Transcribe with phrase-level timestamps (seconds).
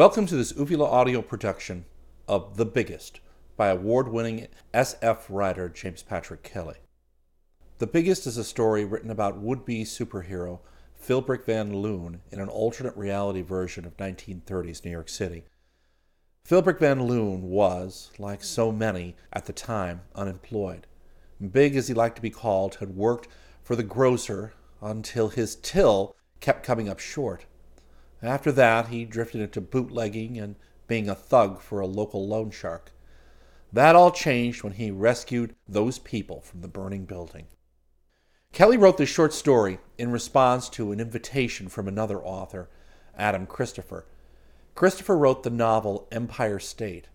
[0.00, 1.84] Welcome to this Uvula audio production
[2.26, 3.20] of The Biggest
[3.58, 6.76] by award winning SF writer James Patrick Kelly.
[7.76, 10.60] The Biggest is a story written about would be superhero
[10.98, 15.44] Philbrick Van Loon in an alternate reality version of 1930s New York City.
[16.48, 20.86] Philbrick Van Loon was, like so many at the time, unemployed.
[21.52, 23.28] Big as he liked to be called, had worked
[23.62, 27.44] for the grocer until his till kept coming up short.
[28.22, 32.92] After that, he drifted into bootlegging and being a thug for a local loan shark.
[33.72, 37.46] That all changed when he rescued those people from the burning building.
[38.52, 42.68] Kelly wrote this short story in response to an invitation from another author,
[43.16, 44.06] Adam Christopher.
[44.74, 47.06] Christopher wrote the novel Empire State.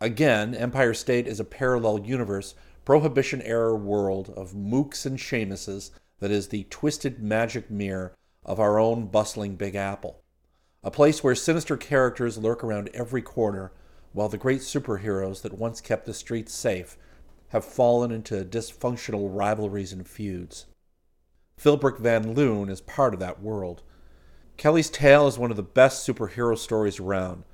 [0.00, 2.54] Again, Empire State is a parallel universe,
[2.84, 8.14] prohibition era world of mooks and shamuses that is the twisted magic mirror
[8.48, 10.22] of our own bustling Big Apple,
[10.82, 13.72] a place where sinister characters lurk around every corner,
[14.12, 16.96] while the great superheroes that once kept the streets safe
[17.48, 20.64] have fallen into dysfunctional rivalries and feuds.
[21.60, 23.82] Philbrick Van Loon is part of that world.
[24.56, 27.44] Kelly's tale is one of the best superhero stories around,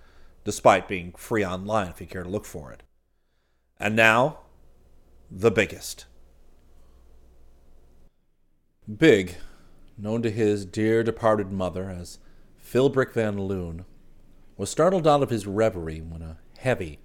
[0.44, 2.84] despite being free online if you care to look for it.
[3.80, 4.38] And now,
[5.28, 6.06] the biggest.
[8.96, 9.36] Big
[9.96, 12.18] known to his dear departed mother as
[12.58, 13.84] Philbrick Van Loon,
[14.56, 16.98] was startled out of his reverie when a heavy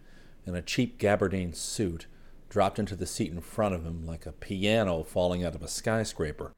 [0.45, 2.07] in a cheap gabardine suit
[2.50, 5.67] dropped into the seat in front of him like a piano falling out of a
[5.67, 6.53] skyscraper.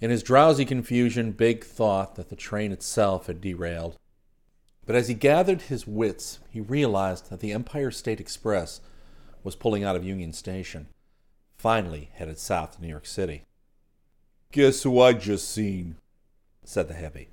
[0.00, 3.96] In his drowsy confusion, Big thought that the train itself had derailed.
[4.84, 8.80] But as he gathered his wits, he realized that the Empire State Express
[9.42, 10.88] was pulling out of Union Station,
[11.56, 13.42] finally headed south to New York City.
[14.52, 15.96] Guess who I just seen?
[16.64, 17.28] said the heavy.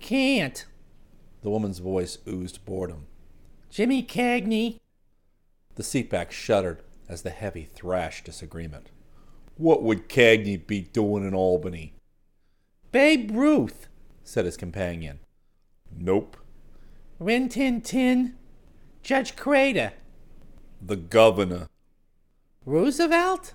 [0.00, 0.64] Can't.
[1.42, 3.06] The woman's voice oozed boredom.
[3.70, 4.78] Jimmy Cagney.
[5.74, 8.90] The seatback shuddered as the heavy thrashed disagreement.
[9.56, 11.94] What would Cagney be doing in Albany?
[12.92, 13.88] Babe Ruth,
[14.24, 15.18] said his companion.
[15.96, 16.36] Nope.
[17.18, 18.34] Rin Tin Tin.
[19.02, 19.92] Judge Crater.
[20.80, 21.68] The governor.
[22.64, 23.54] Roosevelt?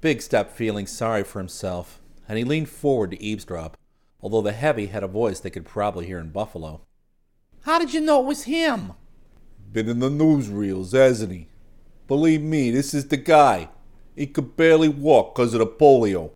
[0.00, 3.76] Big stopped feeling sorry for himself, and he leaned forward to eavesdrop,
[4.20, 6.82] although the heavy had a voice they could probably hear in Buffalo.
[7.62, 8.92] How did you know it was him?
[9.72, 11.48] Been in the newsreels, hasn't he?
[12.06, 13.68] Believe me, this is the guy.
[14.16, 16.32] He could barely walk 'cause of the polio.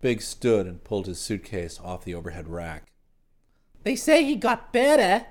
[0.00, 2.90] Big stood and pulled his suitcase off the overhead rack.
[3.84, 5.26] They say he got better.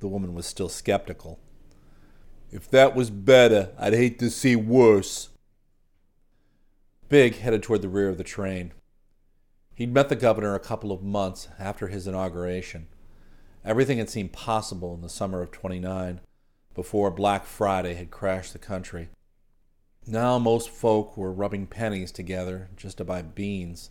[0.00, 1.40] The woman was still skeptical.
[2.52, 5.30] If that was better, I'd hate to see worse.
[7.14, 8.72] Big headed toward the rear of the train.
[9.72, 12.88] He'd met the governor a couple of months after his inauguration.
[13.64, 16.20] Everything had seemed possible in the summer of 29,
[16.74, 19.10] before Black Friday had crashed the country.
[20.08, 23.90] Now most folk were rubbing pennies together just to buy beans.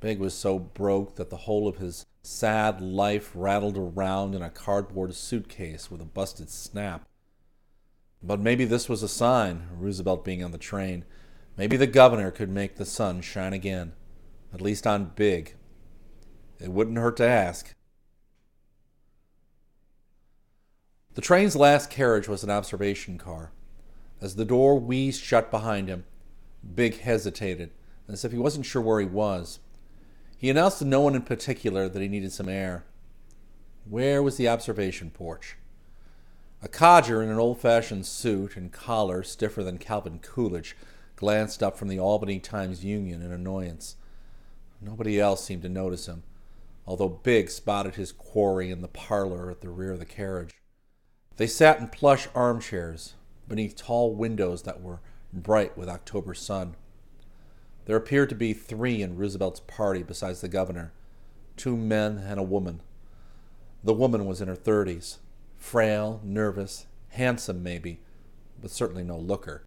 [0.00, 4.50] Big was so broke that the whole of his sad life rattled around in a
[4.50, 7.06] cardboard suitcase with a busted snap.
[8.24, 11.04] But maybe this was a sign, Roosevelt being on the train.
[11.56, 13.92] Maybe the governor could make the sun shine again,
[14.52, 15.54] at least on Big.
[16.60, 17.74] It wouldn't hurt to ask.
[21.14, 23.52] The train's last carriage was an observation car.
[24.20, 26.04] As the door wheezed shut behind him,
[26.74, 27.70] Big hesitated,
[28.08, 29.60] as if he wasn't sure where he was.
[30.36, 32.84] He announced to no one in particular that he needed some air.
[33.88, 35.56] Where was the observation porch?
[36.62, 40.74] A codger in an old fashioned suit and collar stiffer than Calvin Coolidge
[41.16, 43.96] glanced up from the Albany Times Union in annoyance.
[44.80, 46.22] Nobody else seemed to notice him,
[46.86, 50.54] although Big spotted his quarry in the parlor at the rear of the carriage.
[51.36, 53.14] They sat in plush armchairs
[53.48, 55.00] beneath tall windows that were
[55.32, 56.76] bright with October sun.
[57.86, 60.92] There appeared to be three in Roosevelt's party besides the governor
[61.56, 62.80] two men and a woman.
[63.84, 65.18] The woman was in her thirties,
[65.56, 68.00] frail, nervous, handsome maybe,
[68.60, 69.64] but certainly no looker.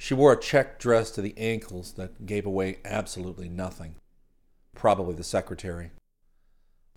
[0.00, 3.96] She wore a check dress to the ankles that gave away absolutely nothing.
[4.74, 5.90] Probably the secretary.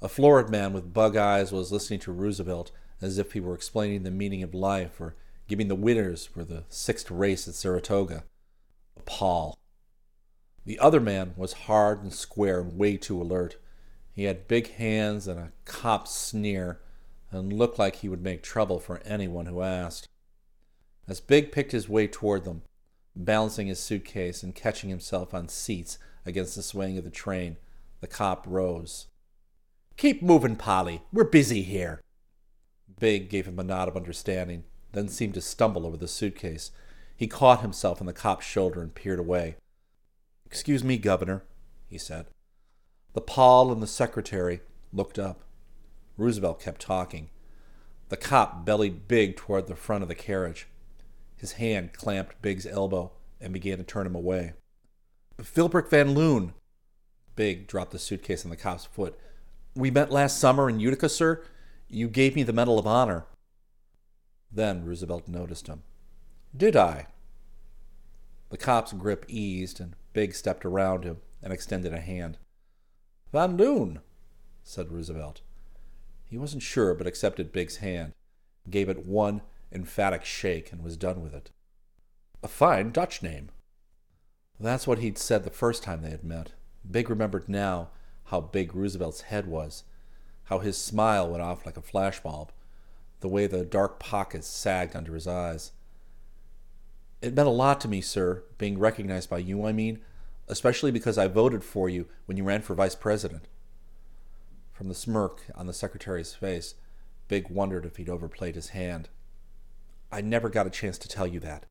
[0.03, 2.71] A florid man with bug eyes was listening to Roosevelt
[3.01, 5.15] as if he were explaining the meaning of life or
[5.48, 8.24] giving the winners for the sixth race at Saratoga.
[8.95, 9.57] A Pol.
[10.63, 13.57] The other man was hard and square and way too alert.
[14.13, 16.80] He had big hands and a cop sneer
[17.31, 20.07] and looked like he would make trouble for anyone who asked.
[21.07, 22.62] As Big picked his way toward them,
[23.15, 27.57] Balancing his suitcase and catching himself on seats against the swaying of the train,
[27.99, 29.07] the cop rose.
[29.97, 31.01] Keep moving, Polly.
[31.11, 32.01] We're busy here.
[32.99, 34.63] Big gave him a nod of understanding,
[34.93, 36.71] then seemed to stumble over the suitcase.
[37.15, 39.55] He caught himself on the cop's shoulder and peered away.
[40.45, 41.43] Excuse me, Governor,
[41.87, 42.27] he said.
[43.13, 44.61] The Pol and the secretary
[44.93, 45.41] looked up.
[46.17, 47.29] Roosevelt kept talking.
[48.09, 50.67] The cop bellied Big toward the front of the carriage.
[51.41, 54.53] His hand clamped Big's elbow and began to turn him away.
[55.41, 56.53] Philbrick Van Loon.
[57.35, 59.19] Big dropped the suitcase on the cop's foot.
[59.73, 61.43] We met last summer in Utica, sir.
[61.89, 63.25] You gave me the Medal of Honor.
[64.51, 65.81] Then Roosevelt noticed him.
[66.55, 67.07] Did I?
[68.51, 72.38] The cop's grip eased, and Big stepped around him and extended a hand.
[73.31, 74.01] Van Loon,
[74.63, 75.41] said Roosevelt.
[76.29, 78.13] He wasn't sure, but accepted Big's hand,
[78.69, 79.41] gave it one
[79.71, 81.51] emphatic shake, and was done with it.
[82.44, 83.50] A fine Dutch name.
[84.59, 86.53] That's what he'd said the first time they had met.
[86.89, 87.89] Big remembered now
[88.25, 89.83] how big Roosevelt's head was,
[90.45, 92.50] how his smile went off like a flashbulb,
[93.19, 95.71] the way the dark pockets sagged under his eyes.
[97.21, 100.00] It meant a lot to me, sir, being recognized by you, I mean,
[100.47, 103.47] especially because I voted for you when you ran for vice president.
[104.74, 106.75] From the smirk on the secretary's face,
[107.27, 109.09] Big wondered if he'd overplayed his hand.
[110.11, 111.65] I never got a chance to tell you that.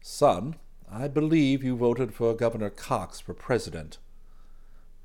[0.00, 0.56] Son,
[0.90, 3.98] I believe you voted for Governor Cox for president.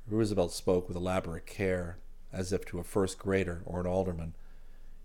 [0.08, 1.98] Roosevelt spoke with elaborate care,
[2.32, 4.34] as if to a first grader or an alderman.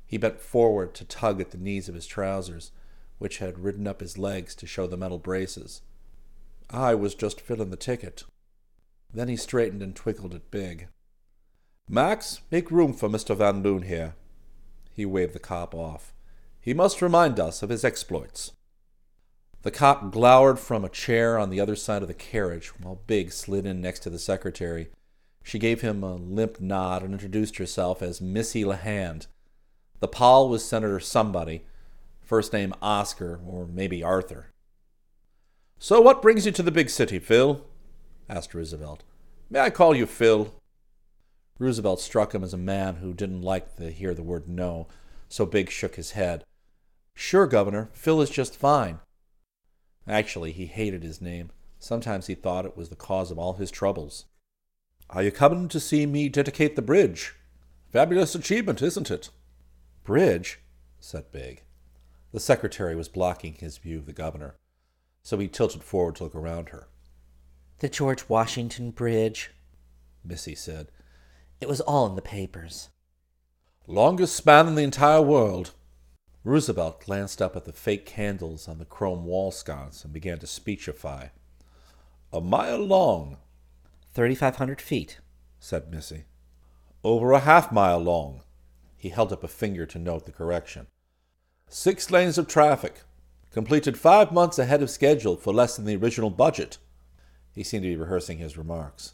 [0.05, 2.71] He bent forward to tug at the knees of his trousers,
[3.19, 5.81] which had ridden up his legs to show the metal braces.
[6.69, 8.23] I was just filling the ticket.
[9.13, 10.87] Then he straightened and twinkled at Big.
[11.87, 13.35] Max, make room for Mr.
[13.35, 14.15] Van Loon here.
[14.95, 16.13] He waved the cop off.
[16.61, 18.51] He must remind us of his exploits.
[19.63, 23.31] The cop glowered from a chair on the other side of the carriage while Big
[23.31, 24.89] slid in next to the secretary.
[25.43, 29.25] She gave him a limp nod and introduced herself as Missy LeHand.
[29.99, 31.63] The Pol was Senator Somebody,
[32.21, 34.51] first name Oscar, or maybe Arthur.
[35.79, 37.65] So what brings you to the big city, Phil?
[38.29, 39.03] asked Roosevelt.
[39.49, 40.53] May I call you Phil?
[41.57, 44.87] Roosevelt struck him as a man who didn't like to hear the word no,
[45.27, 46.43] so Big shook his head.
[47.13, 48.99] Sure, Governor, Phil is just fine.
[50.07, 51.51] Actually, he hated his name.
[51.79, 54.25] Sometimes he thought it was the cause of all his troubles.
[55.09, 57.35] Are you coming to see me dedicate the bridge?
[57.91, 59.29] Fabulous achievement, isn't it?
[60.03, 60.59] Bridge?
[60.99, 61.63] said Big.
[62.31, 64.55] The secretary was blocking his view of the governor,
[65.21, 66.87] so he tilted forward to look around her.
[67.79, 69.51] The George Washington Bridge,
[70.23, 70.87] Missy said.
[71.59, 72.89] It was all in the papers.
[73.87, 75.73] Longest span in the entire world,
[76.43, 80.47] Roosevelt glanced up at the fake candles on the chrome wall sconce and began to
[80.47, 81.27] speechify.
[82.33, 83.37] A mile long,
[84.13, 85.19] 3,500 feet,
[85.59, 86.25] said Missy.
[87.03, 88.41] Over a half mile long.
[88.97, 90.87] He held up a finger to note the correction.
[91.67, 93.01] Six lanes of traffic.
[93.51, 96.77] Completed five months ahead of schedule for less than the original budget.
[97.53, 99.13] He seemed to be rehearsing his remarks.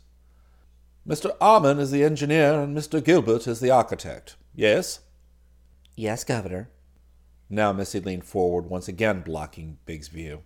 [1.07, 1.38] Mr.
[1.39, 3.03] Ammann is the engineer and Mr.
[3.03, 4.36] Gilbert is the architect.
[4.53, 5.00] Yes?
[5.96, 6.69] Yes, Governor.
[7.50, 10.44] Now Missy leaned forward, once again blocking Big's view.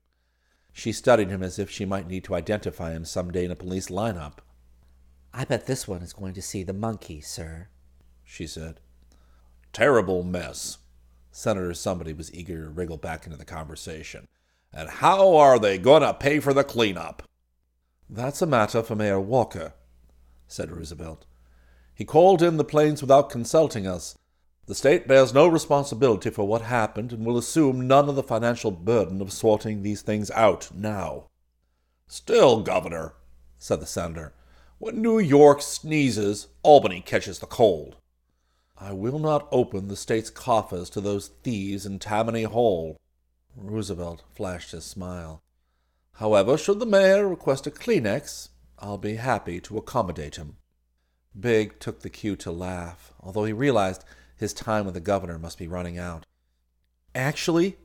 [0.74, 3.56] She studied him as if she might need to identify him some day in a
[3.56, 4.40] police lineup.
[5.34, 7.70] I bet this one is going to see the monkey, sir,
[8.24, 8.80] she said.
[9.74, 10.78] Terrible mess.
[11.32, 14.28] Senator Somebody was eager to wriggle back into the conversation.
[14.74, 17.24] And how are they going to pay for the cleanup?
[18.10, 19.74] That's a matter for Mayor Walker,
[20.48, 21.26] said Roosevelt.
[21.94, 24.18] He called in the planes without consulting us,
[24.68, 28.72] the state bears no responsibility for what happened and will assume none of the financial
[28.72, 31.28] burden of sorting these things out now.
[32.08, 33.14] Still, Governor,
[33.58, 34.34] said the senator,
[34.78, 37.98] when New York sneezes, Albany catches the cold.
[38.78, 42.98] I will not open the state's coffers to those thieves in Tammany Hall.
[43.56, 45.44] Roosevelt flashed his smile.
[46.14, 48.50] However, should the mayor request a Kleenex,
[48.80, 50.58] I'll be happy to accommodate him.
[51.40, 54.04] Big took the cue to laugh, although he realized
[54.42, 56.26] his time with the governor must be running out.
[57.14, 57.78] Actually,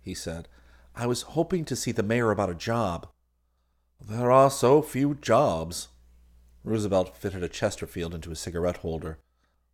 [0.00, 0.48] he said,
[0.94, 3.08] I was hoping to see the mayor about a job.
[4.00, 5.88] There are so few jobs.
[6.62, 9.18] Roosevelt fitted a Chesterfield into his cigarette holder.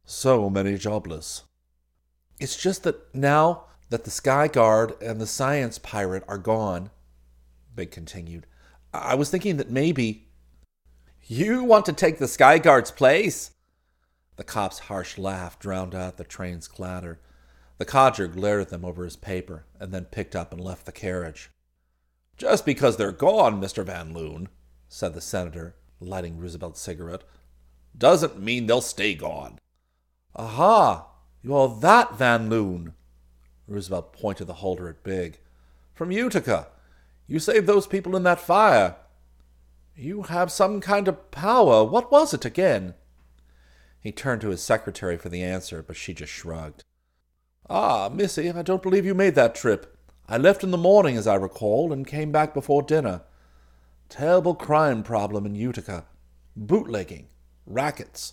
[0.06, 1.42] So many jobless.
[2.40, 6.90] It's just that now that the Sky Guard and the Science Pirate are gone,
[7.74, 8.46] Big continued,
[8.94, 10.28] I was thinking that maybe.
[11.22, 13.50] You want to take the Sky Guard's place?
[14.40, 17.20] The cop's harsh laugh drowned out the train's clatter.
[17.76, 20.92] The codger glared at them over his paper and then picked up and left the
[20.92, 21.50] carriage.
[22.38, 23.84] Just because they're gone, Mr.
[23.84, 24.48] Van Loon,
[24.88, 27.22] said the senator, lighting Roosevelt's cigarette,
[27.94, 29.58] doesn't mean they'll stay gone.
[30.34, 31.08] Aha!
[31.42, 32.94] You're that Van Loon.
[33.68, 35.38] Roosevelt pointed the holder at Big.
[35.92, 36.68] From Utica.
[37.26, 38.96] You saved those people in that fire.
[39.94, 41.84] You have some kind of power.
[41.84, 42.94] What was it again?
[44.00, 46.84] He turned to his secretary for the answer, but she just shrugged.
[47.68, 49.96] Ah, Missy, I don't believe you made that trip.
[50.28, 53.22] I left in the morning, as I recall, and came back before dinner.
[54.08, 56.06] Terrible crime problem in Utica.
[56.56, 57.28] Bootlegging.
[57.66, 58.32] Rackets.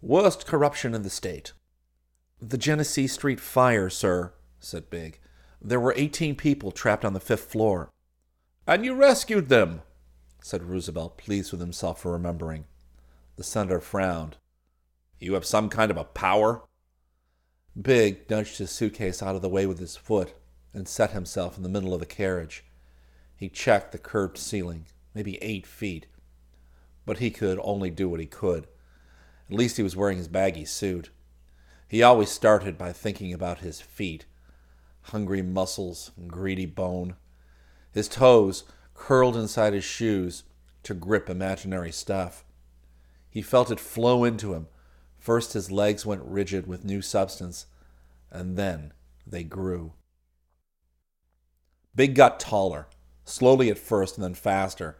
[0.00, 1.52] Worst corruption in the state.
[2.40, 5.20] The Genesee Street fire, sir, said Big.
[5.60, 7.90] There were eighteen people trapped on the fifth floor.
[8.66, 9.82] And you rescued them,
[10.40, 12.64] said Roosevelt, pleased with himself for remembering.
[13.36, 14.38] The senator frowned.
[15.22, 16.62] You have some kind of a power?
[17.80, 20.34] Big nudged his suitcase out of the way with his foot
[20.74, 22.64] and set himself in the middle of the carriage.
[23.36, 26.06] He checked the curved ceiling, maybe eight feet,
[27.06, 28.66] but he could only do what he could.
[29.48, 31.10] At least he was wearing his baggy suit.
[31.86, 34.26] He always started by thinking about his feet
[35.06, 37.16] hungry muscles and greedy bone.
[37.92, 38.64] His toes
[38.94, 40.44] curled inside his shoes
[40.82, 42.44] to grip imaginary stuff.
[43.30, 44.66] He felt it flow into him.
[45.22, 47.66] First his legs went rigid with new substance,
[48.28, 48.92] and then
[49.24, 49.92] they grew.
[51.94, 52.88] Big got taller,
[53.24, 54.98] slowly at first and then faster,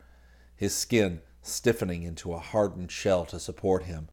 [0.54, 4.10] his skin stiffening into a hardened shell to support him.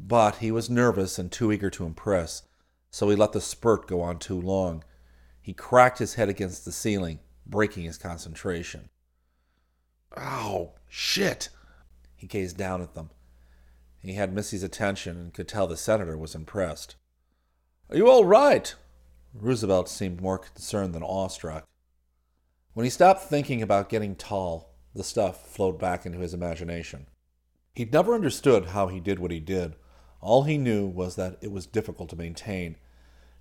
[0.00, 2.44] But he was nervous and too eager to impress,
[2.90, 4.82] so he let the spurt go on too long.
[5.42, 8.88] He cracked his head against the ceiling, breaking his concentration.
[10.16, 11.50] Ow, shit!
[12.16, 13.10] He gazed down at them.
[14.04, 16.96] He had Missy's attention and could tell the senator was impressed.
[17.88, 18.74] Are you all right?
[19.32, 21.64] Roosevelt seemed more concerned than awestruck.
[22.74, 27.06] When he stopped thinking about getting tall, the stuff flowed back into his imagination.
[27.74, 29.74] He'd never understood how he did what he did.
[30.20, 32.76] All he knew was that it was difficult to maintain.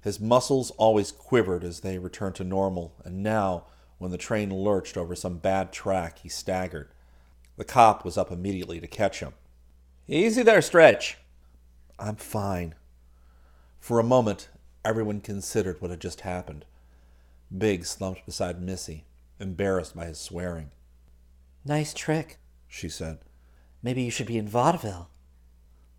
[0.02, 3.66] His muscles always quivered as they returned to normal, and now,
[3.98, 6.90] when the train lurched over some bad track, he staggered.
[7.58, 9.34] The cop was up immediately to catch him.
[10.08, 11.18] Easy there, Stretch.
[11.98, 12.76] I'm fine.
[13.80, 14.50] For a moment,
[14.84, 16.66] everyone considered what had just happened.
[17.56, 19.06] Big slumped beside Missy,
[19.40, 20.72] embarrassed by his swearing.
[21.64, 23.20] Nice trick, she said.
[23.82, 25.10] Maybe you should be in vaudeville.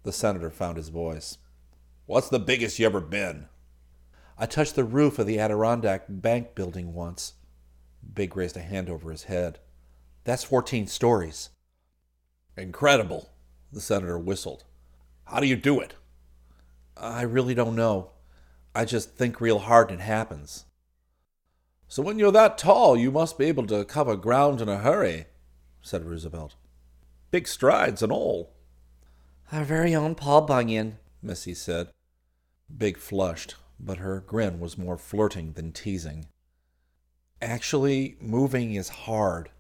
[0.03, 1.39] The senator found his voice.
[2.05, 3.47] What's the biggest you ever been?
[4.37, 7.35] I touched the roof of the Adirondack Bank building once.
[8.13, 9.61] Big raised a hand over his head.
[10.25, 11.49] That's 14 stories.
[12.57, 13.31] Incredible,
[13.75, 14.65] the senator whistled.
[15.25, 15.95] How do you do it?
[16.97, 18.11] I really don't know.
[18.75, 20.65] I just think real hard and it happens.
[21.89, 25.27] So when you're that tall, you must be able to cover ground in a hurry,
[25.83, 26.55] said Roosevelt.
[27.31, 28.53] Big strides and all.
[29.53, 31.89] Our very own Paul Bunyan, Missy said.
[32.75, 36.27] Big flushed, but her grin was more flirting than teasing.
[37.43, 39.51] Actually, moving is hard.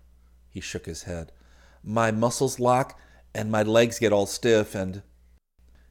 [0.49, 1.33] He shook his head.
[1.83, 2.99] My muscles lock,
[3.35, 5.03] and my legs get all stiff, and.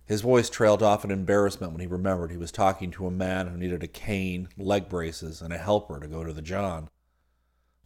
[0.06, 3.48] His voice trailed off in embarrassment when he remembered he was talking to a man
[3.48, 6.90] who needed a cane, leg braces, and a helper to go to the John.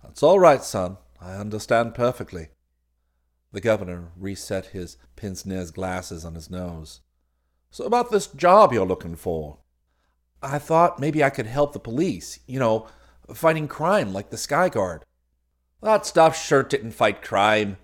[0.03, 0.97] That's all right, son.
[1.21, 2.49] I understand perfectly.
[3.51, 7.01] The governor reset his pince nez glasses on his nose.
[7.69, 9.59] So, about this job you're looking for?
[10.41, 12.87] I thought maybe I could help the police, you know,
[13.33, 15.03] fighting crime like the Sky Guard.
[15.81, 17.77] That stuff sure didn't fight crime.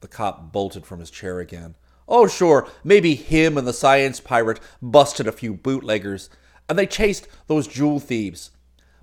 [0.00, 1.76] The cop bolted from his chair again.
[2.08, 6.28] Oh, sure, maybe him and the science pirate busted a few bootleggers,
[6.68, 8.50] and they chased those jewel thieves.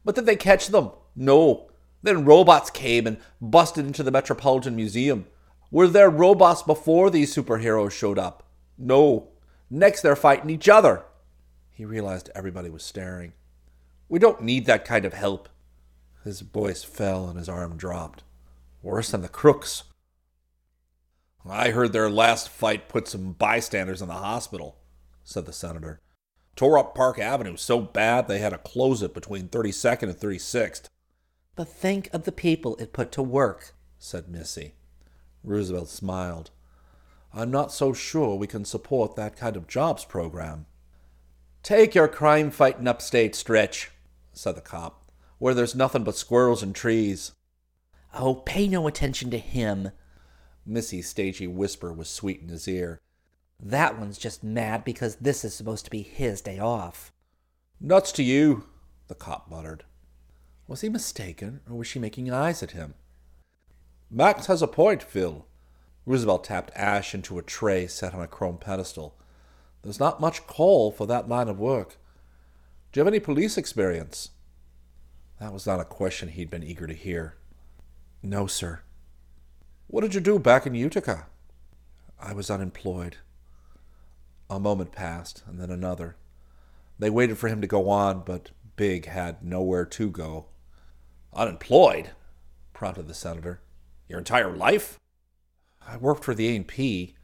[0.04, 0.92] But did they catch them?
[1.16, 1.70] No.
[2.04, 5.25] Then robots came and busted into the Metropolitan Museum.
[5.72, 8.44] Were there robots before these superheroes showed up?
[8.77, 9.30] No.
[9.70, 11.04] Next, they're fighting each other.
[11.72, 13.34] He realized everybody was staring.
[14.10, 15.50] We don't need that kind of help.
[16.24, 18.24] His voice fell and his arm dropped.
[18.82, 19.84] Worse than the crooks.
[21.51, 24.77] I heard their last fight put some bystanders in the hospital,
[25.24, 26.00] said the senator.
[26.56, 30.86] Tore up Park Avenue so bad they had to close it between 32nd and 36th.
[31.56, 34.74] But think of the people it put to work, said Missy.
[35.44, 36.51] Roosevelt smiled.
[37.34, 40.66] I'm not so sure we can support that kind of jobs program.
[41.62, 43.92] Take your crime fighting upstate, Stretch,
[44.34, 47.34] said the cop, where there's nothing but squirrels and trees.
[48.13, 49.92] Oh, pay no attention to him.
[50.68, 53.00] Missy's stagey whisper was sweet in his ear.
[53.60, 57.12] That one's just mad because this is supposed to be his day off.
[57.80, 58.66] Nuts to you,
[59.08, 59.86] the cop muttered.
[60.68, 62.96] Was he mistaken, or was she making eyes at him?
[64.12, 65.46] Max has a point, Phil.
[66.06, 69.16] Roosevelt tapped ash into a tray set on a chrome pedestal.
[69.82, 71.98] There's not much call for that line of work.
[72.92, 74.32] Do you have any police experience?
[75.40, 77.36] That was not a question he'd been eager to hear.
[78.24, 78.82] No, sir.
[79.89, 81.27] What did you do back in Utica?
[82.20, 83.17] I was unemployed.
[84.50, 86.17] A moment passed, and then another.
[87.00, 90.48] They waited for him to go on, but Big had nowhere to go.
[91.34, 92.12] Unemployed?
[92.74, 93.62] prompted the senator.
[94.10, 95.00] Your entire life?
[95.82, 97.15] I worked for the A&P.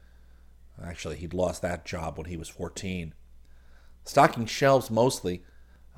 [0.82, 3.12] Actually, he'd lost that job when he was 14.
[4.04, 5.44] Stocking shelves mostly.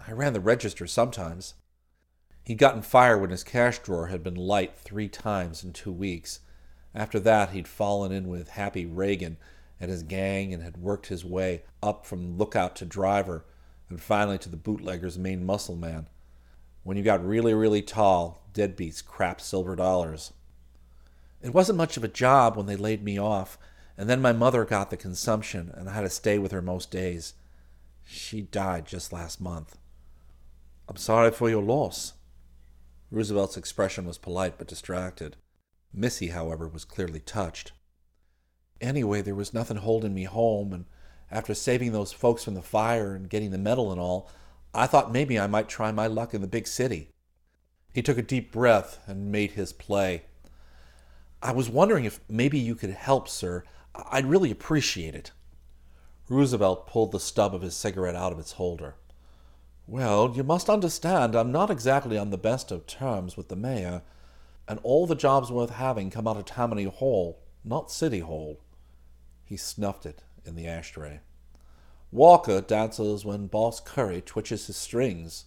[0.07, 1.55] I ran the register sometimes.
[2.43, 6.41] He'd gotten fired when his cash drawer had been light three times in two weeks.
[6.97, 9.37] After that, he'd fallen in with Happy Reagan
[9.79, 13.45] and his gang and had worked his way up from lookout to driver
[13.91, 16.09] and finally to the bootlegger's main muscle man.
[16.85, 20.33] When you got really, really tall, deadbeats crap silver dollars.
[21.43, 23.59] It wasn't much of a job when they laid me off,
[23.99, 26.91] and then my mother got the consumption, and I had to stay with her most
[26.91, 27.35] days.
[28.05, 29.77] She died just last month.
[30.89, 32.15] I'm sorry for your loss.
[33.11, 35.37] Roosevelt's expression was polite but distracted.
[35.93, 37.73] Missy, however, was clearly touched.
[38.81, 40.85] Anyway, there was nothing holding me home, and
[41.31, 44.31] after saving those folks from the fire and getting the medal and all,
[44.75, 47.11] I thought maybe I might try my luck in the big city.
[47.95, 50.25] He took a deep breath and made his play.
[51.43, 53.65] I was wondering if maybe you could help, sir.
[53.95, 55.33] I'd really appreciate it.
[56.29, 58.97] Roosevelt pulled the stub of his cigarette out of its holder.
[59.87, 64.03] Well, you must understand I'm not exactly on the best of terms with the mayor,
[64.69, 68.61] and all the jobs worth having come out of Tammany Hall, not City Hall.
[69.45, 71.21] He snuffed it in the ashtray.
[72.11, 75.47] Walker dances when Boss Curry twitches his strings.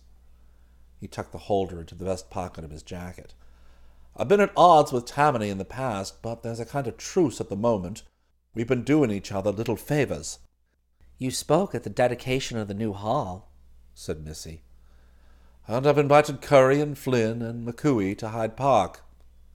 [1.00, 3.34] He tucked the holder into the vest pocket of his jacket.
[4.16, 7.40] I've been at odds with Tammany in the past, but there's a kind of truce
[7.40, 8.04] at the moment.
[8.54, 10.40] We've been doing each other little favors.
[11.18, 13.52] You spoke at the dedication of the new hall,
[13.94, 14.64] said Missy.
[15.68, 19.02] And I've invited Curry and Flynn and McCooey to Hyde Park,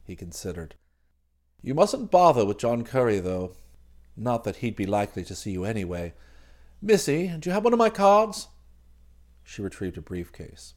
[0.05, 0.75] he considered.
[1.63, 3.55] You mustn't bother with John Curry, though.
[4.17, 6.13] Not that he'd be likely to see you anyway.
[6.81, 8.49] Missy, do you have one of my cards?
[9.43, 10.75] She retrieved a briefcase.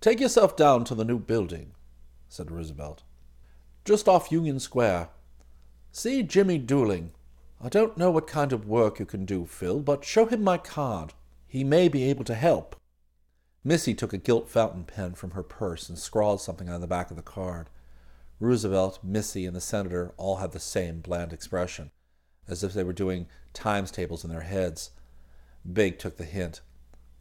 [0.00, 1.72] Take yourself down to the new building,
[2.28, 3.02] said Roosevelt.
[3.84, 5.08] Just off Union Square.
[5.92, 7.10] See Jimmy Dooling.
[7.60, 10.56] I don't know what kind of work you can do, Phil, but show him my
[10.56, 11.12] card.
[11.46, 12.76] He may be able to help.
[13.62, 17.10] Missy took a gilt fountain pen from her purse and scrawled something on the back
[17.10, 17.68] of the card.
[18.40, 21.90] Roosevelt, Missy, and the senator all had the same bland expression
[22.48, 24.90] as if they were doing times tables in their heads.
[25.70, 26.60] Big took the hint.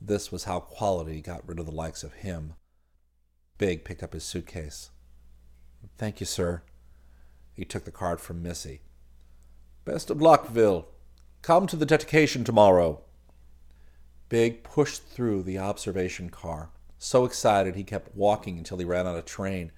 [0.01, 2.53] This was how quality got rid of the likes of him.
[3.57, 4.89] Big picked up his suitcase.
[5.97, 6.63] Thank you, sir.
[7.53, 8.81] He took the card from Missy.
[9.85, 10.87] Best of luck, Phil.
[11.41, 13.01] Come to the dedication tomorrow.
[14.29, 19.17] Big pushed through the observation car, so excited he kept walking until he ran out
[19.17, 19.71] of train.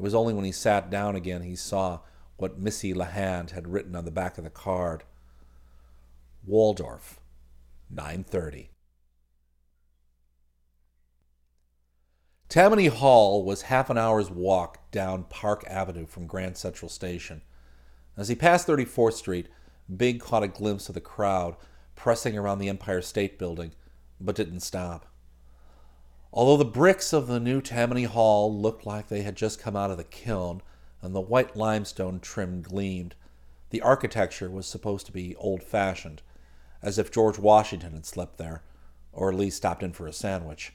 [0.00, 2.00] It was only when he sat down again he saw
[2.38, 5.04] what Missy LeHand had written on the back of the card.
[6.46, 7.20] Waldorf,
[7.90, 8.70] 930.
[12.48, 17.42] Tammany Hall was half an hour's walk down Park Avenue from Grand Central Station.
[18.16, 19.48] As he passed 34th Street,
[19.94, 21.56] Big caught a glimpse of the crowd
[21.94, 23.74] pressing around the Empire State Building,
[24.18, 25.09] but didn't stop.
[26.32, 29.90] Although the bricks of the new Tammany Hall looked like they had just come out
[29.90, 30.62] of the kiln,
[31.02, 33.14] and the white limestone trim gleamed.
[33.70, 36.22] The architecture was supposed to be old fashioned,
[36.82, 38.62] as if George Washington had slept there,
[39.12, 40.72] or at least stopped in for a sandwich.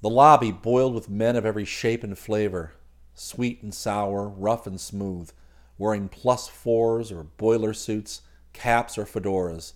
[0.00, 2.72] The lobby boiled with men of every shape and flavor,
[3.14, 5.30] sweet and sour, rough and smooth,
[5.78, 9.74] wearing plus fours or boiler suits, caps or fedoras.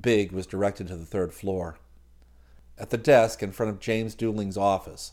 [0.00, 1.78] Big was directed to the third floor.
[2.78, 5.12] At the desk in front of James Dooling's office,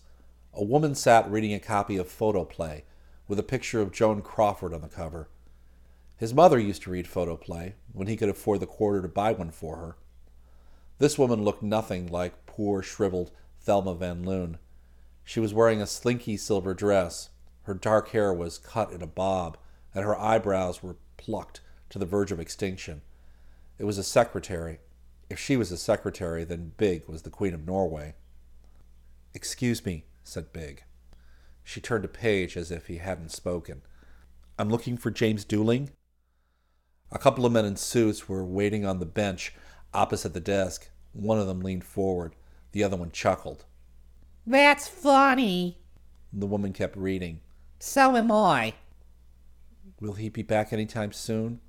[0.53, 2.83] a woman sat reading a copy of Photoplay
[3.27, 5.29] with a picture of Joan Crawford on the cover.
[6.17, 9.51] His mother used to read photoplay when he could afford the quarter to buy one
[9.51, 9.95] for her.
[10.99, 14.57] This woman looked nothing like poor, shriveled Thelma Van Loon.
[15.23, 17.29] She was wearing a slinky silver dress.
[17.63, 19.57] Her dark hair was cut in a bob,
[19.95, 23.01] and her eyebrows were plucked to the verge of extinction.
[23.77, 24.79] It was a secretary.
[25.33, 28.13] If she was a secretary, then Big was the Queen of Norway.
[29.33, 30.83] Excuse me, said Big.
[31.63, 33.81] She turned a page as if he hadn't spoken.
[34.59, 35.89] I'm looking for James Dooling.
[37.11, 39.55] A couple of men in suits were waiting on the bench
[39.91, 40.91] opposite the desk.
[41.13, 42.35] One of them leaned forward.
[42.71, 43.65] The other one chuckled.
[44.45, 45.79] That's funny.
[46.31, 47.39] The woman kept reading.
[47.79, 48.75] So am I.
[49.99, 51.59] Will he be back any time soon?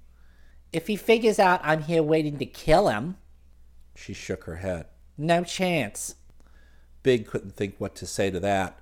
[0.70, 3.16] If he figures out I'm here waiting to kill him,
[3.94, 4.86] She shook her head.
[5.16, 6.16] no chance.
[7.02, 8.80] Big couldn't think what to say to that.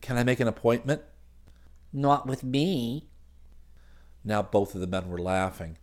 [0.00, 1.02] Can I make an appointment?
[1.92, 3.08] Not with me.
[4.22, 5.78] Now both of the men were laughing.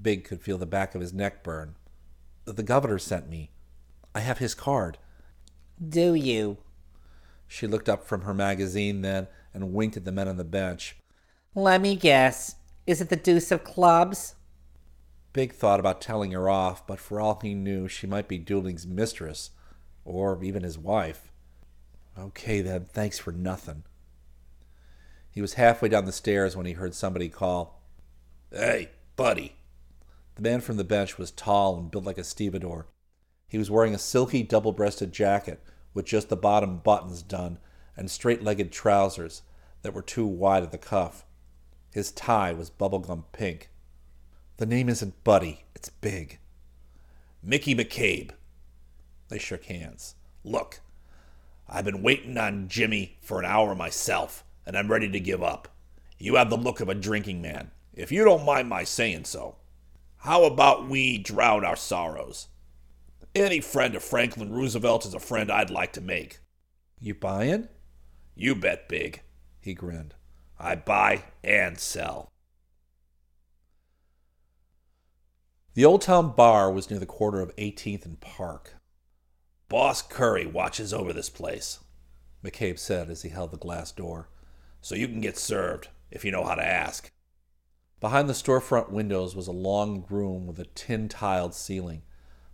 [0.00, 1.74] Big could feel the back of his neck burn.
[2.44, 3.50] The governor sent me.
[4.14, 4.98] I have his card.
[5.86, 6.58] Do you?
[7.46, 10.96] She looked up from her magazine then and winked at the men on the bench.
[11.54, 12.54] Let me guess.
[12.86, 14.34] Is it the deuce of clubs?
[15.38, 18.88] Big thought about telling her off, but for all he knew, she might be Dooling's
[18.88, 19.50] mistress,
[20.04, 21.30] or even his wife.
[22.18, 23.84] Okay, then, thanks for nothing.
[25.30, 27.80] He was halfway down the stairs when he heard somebody call,
[28.50, 29.54] Hey, buddy.
[30.34, 32.88] The man from the bench was tall and built like a stevedore.
[33.46, 35.62] He was wearing a silky double breasted jacket
[35.94, 37.58] with just the bottom buttons done
[37.96, 39.42] and straight legged trousers
[39.82, 41.24] that were too wide at the cuff.
[41.92, 43.70] His tie was bubblegum pink.
[44.58, 46.40] The name isn't Buddy, it's Big.
[47.44, 48.32] Mickey McCabe.
[49.28, 50.16] They shook hands.
[50.42, 50.80] Look,
[51.68, 55.68] I've been waiting on Jimmy for an hour myself, and I'm ready to give up.
[56.18, 59.58] You have the look of a drinking man, if you don't mind my saying so.
[60.16, 62.48] How about we drown our sorrows?
[63.36, 66.40] Any friend of Franklin Roosevelt is a friend I'd like to make.
[66.98, 67.68] You buyin'?
[68.34, 69.22] You bet big.
[69.60, 70.14] He grinned.
[70.58, 72.32] I buy and sell.
[75.74, 78.74] The Old Town Bar was near the corner of 18th and Park.
[79.68, 81.78] Boss Curry watches over this place,
[82.42, 84.28] McCabe said as he held the glass door.
[84.80, 87.10] so you can get served if you know how to ask.
[88.00, 92.02] Behind the storefront windows was a long room with a tin tiled ceiling,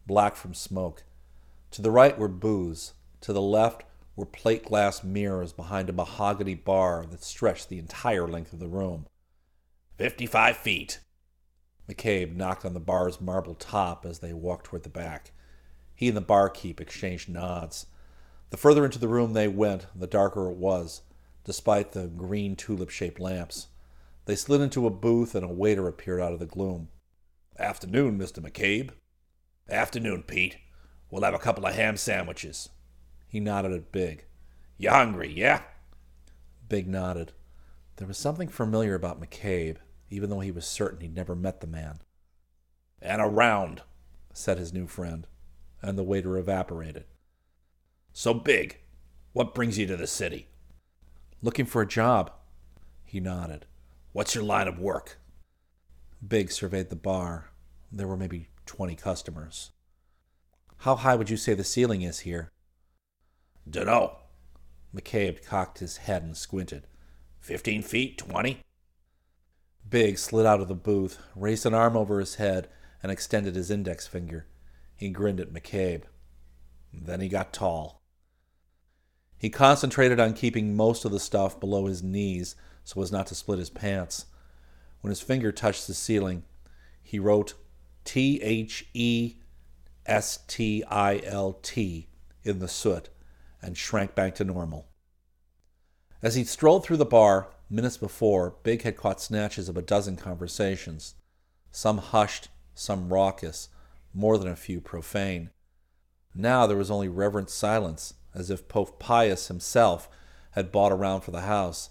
[0.06, 1.04] black from smoke.
[1.72, 2.94] To the right were booths.
[3.22, 3.84] To the left
[4.16, 8.68] were plate glass mirrors behind a mahogany bar that stretched the entire length of the
[8.68, 9.06] room.
[9.98, 11.00] 55 feet.
[11.88, 15.32] McCabe knocked on the bar's marble top as they walked toward the back.
[15.94, 17.86] He and the barkeep exchanged nods.
[18.50, 21.02] The further into the room they went, the darker it was,
[21.44, 23.68] despite the green tulip shaped lamps.
[24.26, 26.88] They slid into a booth and a waiter appeared out of the gloom.
[27.58, 28.40] Afternoon, Mr.
[28.40, 28.90] McCabe.
[29.68, 30.56] Afternoon, Pete.
[31.10, 32.70] We'll have a couple of ham sandwiches.
[33.28, 34.24] He nodded at Big.
[34.78, 35.62] You hungry, yeah?
[36.68, 37.32] Big nodded.
[37.96, 39.76] There was something familiar about McCabe,
[40.10, 42.00] even though he was certain he'd never met the man,
[43.00, 43.82] And a round.
[44.32, 45.26] said his new friend,
[45.82, 47.04] and the waiter evaporated.
[48.12, 48.78] So big.
[49.32, 50.48] What brings you to the city?
[51.42, 52.30] Looking for a job.
[53.04, 53.66] He nodded.
[54.12, 55.18] What's your line of work?
[56.26, 57.50] Big surveyed the bar.
[57.92, 59.70] There were maybe 20 customers.
[60.78, 62.50] How high would you say the ceiling is here?
[63.68, 64.18] Dunno.
[64.94, 66.86] McCabe cocked his head and squinted.
[67.40, 68.18] 15 feet?
[68.18, 68.60] 20?
[69.88, 72.68] Big slid out of the booth, raised an arm over his head,
[73.02, 74.46] and extended his index finger.
[74.96, 76.04] He grinned at McCabe.
[76.92, 78.02] Then he got tall.
[79.36, 83.34] He concentrated on keeping most of the stuff below his knees so as not to
[83.34, 84.26] split his pants.
[85.00, 86.44] When his finger touched the ceiling,
[87.02, 87.54] he wrote
[88.04, 89.36] T H E
[90.06, 92.08] S T I L T
[92.42, 93.10] in the soot
[93.60, 94.88] and shrank back to normal.
[96.22, 100.16] As he strolled through the bar, minutes before, Big had caught snatches of a dozen
[100.16, 101.14] conversations,
[101.70, 103.68] some hushed, some raucous,
[104.12, 105.50] more than a few profane.
[106.34, 110.08] Now there was only reverent silence, as if Pope Pius himself
[110.52, 111.90] had bought around for the house.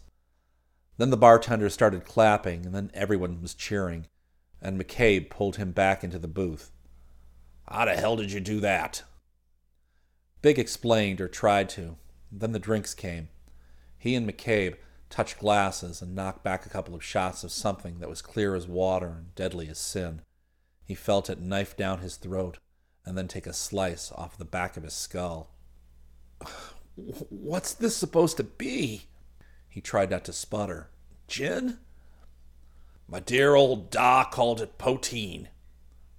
[0.98, 4.08] Then the bartender started clapping, and then everyone was cheering,
[4.62, 6.72] and McCabe pulled him back into the booth.
[7.68, 9.04] How the hell did you do that?
[10.42, 11.98] Big explained, or tried to.
[12.32, 13.30] Then the drinks came.
[13.98, 14.76] He and McCabe
[15.14, 18.68] touched glasses and knocked back a couple of shots of something that was clear as
[18.68, 20.22] water and deadly as sin.
[20.84, 22.58] He felt it knife down his throat
[23.06, 25.52] and then take a slice off the back of his skull.
[26.96, 29.04] What's this supposed to be?
[29.70, 30.90] He tried not to sputter.
[31.28, 31.78] Gin?
[33.08, 35.50] My dear old Da called it poteen.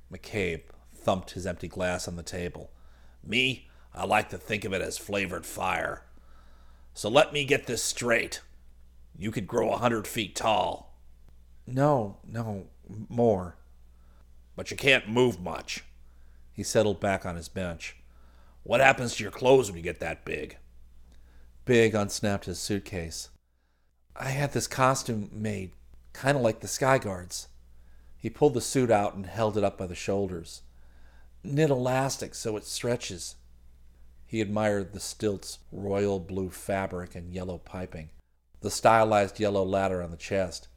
[0.08, 0.62] McCabe
[0.94, 2.70] thumped his empty glass on the table.
[3.24, 6.04] Me, I like to think of it as flavored fire.
[6.92, 8.40] So let me get this straight.
[9.16, 10.98] You could grow a hundred feet tall,
[11.66, 12.66] No, no,
[13.08, 13.56] more.
[14.56, 15.84] but you can't move much.
[16.52, 17.96] He settled back on his bench.
[18.62, 20.56] What happens to your clothes when you get that big?
[21.64, 23.30] Big unsnapped his suitcase.
[24.16, 25.72] I had this costume made,
[26.12, 27.48] kind of like the Sky Guards.
[28.16, 30.62] He pulled the suit out and held it up by the shoulders.
[31.42, 33.36] Knit elastic so it stretches.
[34.26, 38.10] He admired the stilt's royal blue fabric and yellow piping,
[38.64, 40.68] the stylized yellow ladder on the chest.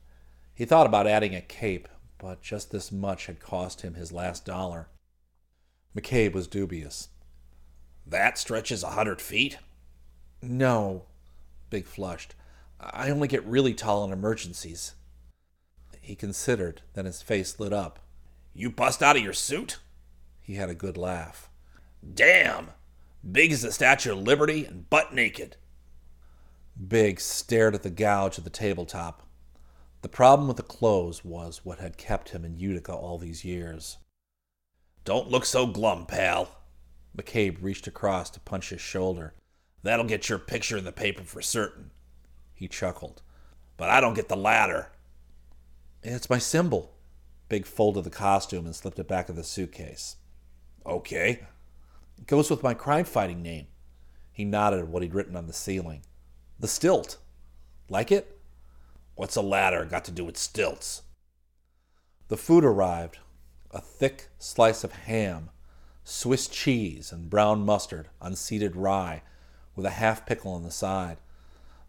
[0.54, 4.46] He thought about adding a cape, but just this much had cost him his last
[4.46, 4.90] dollar.
[5.96, 7.08] McCabe was dubious.
[8.06, 9.58] That stretches a hundred feet?
[10.42, 11.06] No,
[11.70, 12.36] Big flushed.
[12.80, 14.96] I only get really tall in emergencies.
[16.02, 18.00] He considered, then his face lit up.
[18.54, 19.80] You bust out of your suit?
[20.42, 21.50] He had a good laugh.
[22.14, 22.72] Damn!
[23.30, 25.56] Big as the Statue of Liberty and butt naked.
[26.86, 29.24] Big stared at the gouge at the tabletop.
[30.02, 33.98] The problem with the clothes was what had kept him in Utica all these years.
[35.04, 36.50] Don't look so glum, pal.
[37.18, 39.34] McCabe reached across to punch his shoulder.
[39.82, 41.92] That'll get your picture in the paper for certain.
[42.54, 43.22] He chuckled.
[43.76, 44.92] But I don't get the ladder.
[46.04, 46.94] It's my symbol.
[47.50, 50.18] Big folded the costume and slipped it back in the suitcase.
[50.86, 51.48] Okay.
[52.18, 53.68] It goes with my crime fighting name.
[54.32, 56.02] He nodded at what he'd written on the ceiling.
[56.60, 57.18] The stilt.
[57.90, 58.40] Like it?
[59.16, 61.04] What's a ladder got to do with stilts?
[62.30, 63.20] The food arrived
[63.72, 65.50] a thick slice of ham,
[66.04, 69.22] Swiss cheese, and brown mustard on seeded rye,
[69.76, 71.18] with a half pickle on the side.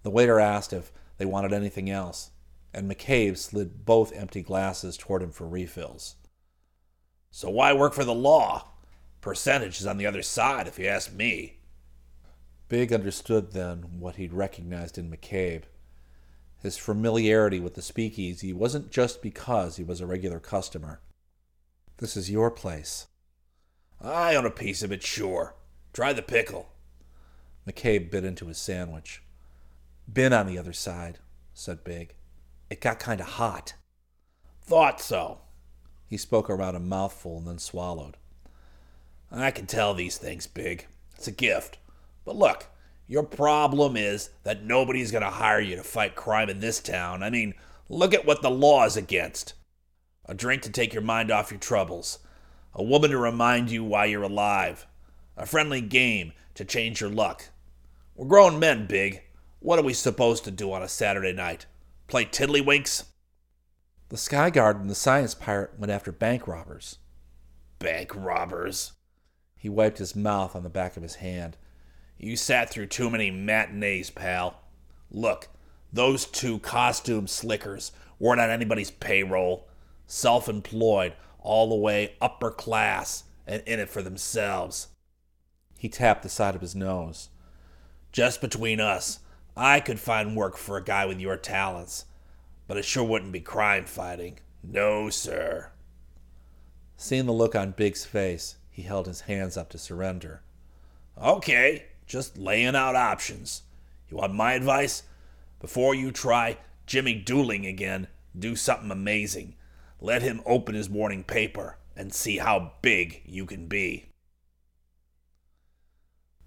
[0.03, 2.31] The waiter asked if they wanted anything else,
[2.75, 6.17] and McCabe slid both empty glasses toward him for refills.
[7.31, 8.69] So why work for the law?
[9.21, 11.58] Percentage is on the other side, if you ask me.
[12.69, 15.63] Big understood then what he'd recognized in McCabe.
[16.63, 21.01] His familiarity with the speakeasy wasn't just because he was a regular customer.
[21.99, 23.07] This is your place.
[24.01, 25.55] I own a piece of it, sure.
[25.93, 26.69] Try the pickle.
[27.67, 29.23] McCabe bit into his sandwich.
[30.13, 31.19] Been on the other side,
[31.55, 32.15] said Big.
[32.71, 33.75] It got kind of hot.
[34.63, 35.41] Thought so.
[36.07, 38.17] He spoke around a mouthful and then swallowed.
[39.31, 40.87] I can tell these things, Big.
[41.17, 41.79] It's a gift.
[42.29, 42.67] But look,
[43.07, 47.23] your problem is that nobody's going to hire you to fight crime in this town.
[47.23, 47.55] I mean,
[47.89, 49.55] look at what the law is against
[50.27, 52.19] a drink to take your mind off your troubles,
[52.75, 54.87] a woman to remind you why you're alive,
[55.39, 57.47] a friendly game to change your luck.
[58.15, 59.23] We're grown men, Big.
[59.61, 61.65] What are we supposed to do on a Saturday night?
[62.09, 63.05] Play tiddlywinks?
[64.11, 66.99] The Sky Guard and the Science Pirate went after bank robbers.
[67.79, 68.93] Bank robbers?
[69.57, 71.57] He wiped his mouth on the back of his hand.
[72.19, 74.61] You sat through too many matinees, pal.
[75.11, 75.49] Look,
[75.93, 79.69] those two costume slickers weren't on anybody's payroll.
[80.07, 84.89] Self employed, all the way upper class, and in it for themselves.
[85.79, 87.29] He tapped the side of his nose.
[88.11, 89.21] Just between us,
[89.57, 92.05] I could find work for a guy with your talents,
[92.67, 94.39] but it sure wouldn't be crime fighting.
[94.63, 95.71] No, sir.
[96.97, 100.43] Seeing the look on Big's face, he held his hands up to surrender.
[101.17, 103.63] Okay, just laying out options.
[104.11, 105.05] You want my advice?
[105.61, 109.55] Before you try Jimmy Dooling again, do something amazing.
[110.01, 114.07] Let him open his morning paper and see how big you can be.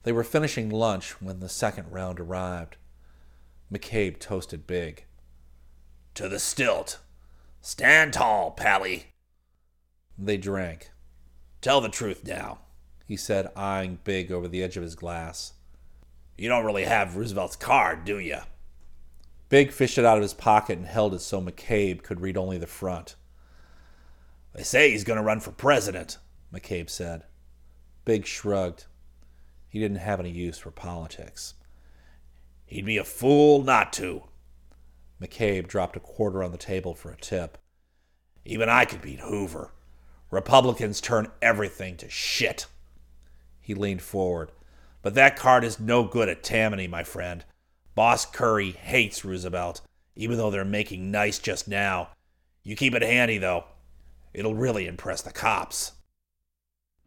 [0.03, 2.77] They were finishing lunch when the second round arrived.
[3.71, 5.05] McCabe toasted big.
[6.15, 6.99] To the stilt.
[7.61, 9.07] Stand tall, Pally.
[10.17, 10.91] They drank.
[11.61, 12.59] Tell the truth now,
[13.11, 15.51] he said, eyeing Big over the edge of his glass.
[16.37, 18.37] You don't really have Roosevelt's card, do you?
[19.49, 22.57] Big fished it out of his pocket and held it so McCabe could read only
[22.57, 23.17] the front.
[24.55, 26.19] They say he's going to run for president,
[26.53, 27.25] McCabe said.
[28.05, 28.85] Big shrugged.
[29.67, 31.55] He didn't have any use for politics.
[32.65, 34.23] He'd be a fool not to.
[35.21, 37.57] McCabe dropped a quarter on the table for a tip.
[38.45, 39.73] Even I could beat Hoover.
[40.29, 42.67] Republicans turn everything to shit.
[43.61, 44.51] He leaned forward.
[45.01, 47.45] But that card is no good at Tammany, my friend.
[47.95, 49.81] Boss Curry hates Roosevelt,
[50.15, 52.09] even though they're making nice just now.
[52.63, 53.65] You keep it handy, though.
[54.33, 55.93] It'll really impress the cops.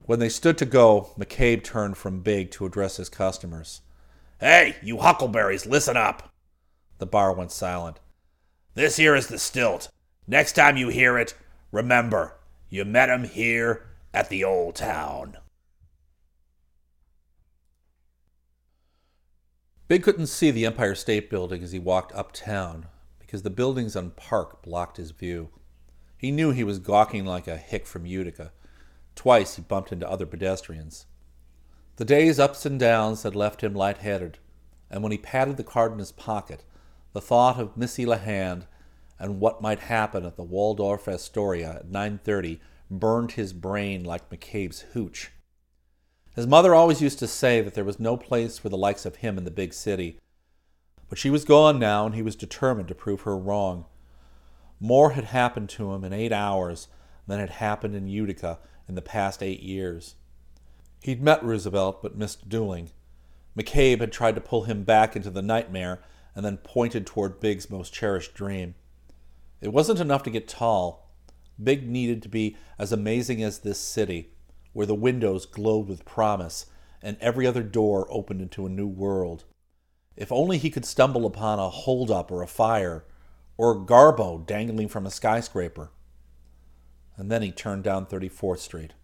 [0.07, 3.81] When they stood to go, McCabe turned from Big to address his customers.
[4.39, 6.31] Hey, you huckleberries, listen up.
[6.99, 8.01] The bar went silent.
[8.75, 9.89] This here is the stilt.
[10.27, 11.35] Next time you hear it,
[11.73, 12.37] remember,
[12.69, 15.39] you met him here at the old town.
[19.95, 22.87] Big couldn't see the Empire State Building as he walked uptown
[23.21, 25.51] because the buildings on Park blocked his view.
[26.17, 28.51] He knew he was gawking like a hick from Utica.
[29.15, 31.07] Twice he bumped into other pedestrians.
[31.95, 34.39] The day's ups and downs had left him light-headed,
[34.91, 36.65] and when he patted the card in his pocket,
[37.13, 38.67] the thought of Missy LeHand
[39.21, 42.59] and what might happen at the Waldorf Astoria at 9:30
[42.91, 45.31] burned his brain like McCabe's hooch.
[46.35, 49.17] His mother always used to say that there was no place for the likes of
[49.17, 50.19] him in the big city,
[51.09, 53.85] but she was gone now, and he was determined to prove her wrong.
[54.81, 56.89] More had happened to him in eight hours
[57.29, 60.17] than had happened in Utica in the past eight years.
[61.03, 62.91] He'd met Roosevelt but missed dueling.
[63.57, 66.03] McCabe had tried to pull him back into the nightmare
[66.35, 68.75] and then pointed toward Big's most cherished dream.
[69.61, 71.15] It wasn't enough to get tall.
[71.63, 74.34] Big needed to be as amazing as this city,
[74.75, 76.67] where the windows glowed with promise
[77.01, 79.45] and every other door opened into a new world.
[80.17, 83.07] If only he could stumble upon a holdup or a fire,
[83.57, 85.91] or a Garbo dangling from a skyscraper.
[87.17, 88.95] And then he turned down 34th Street.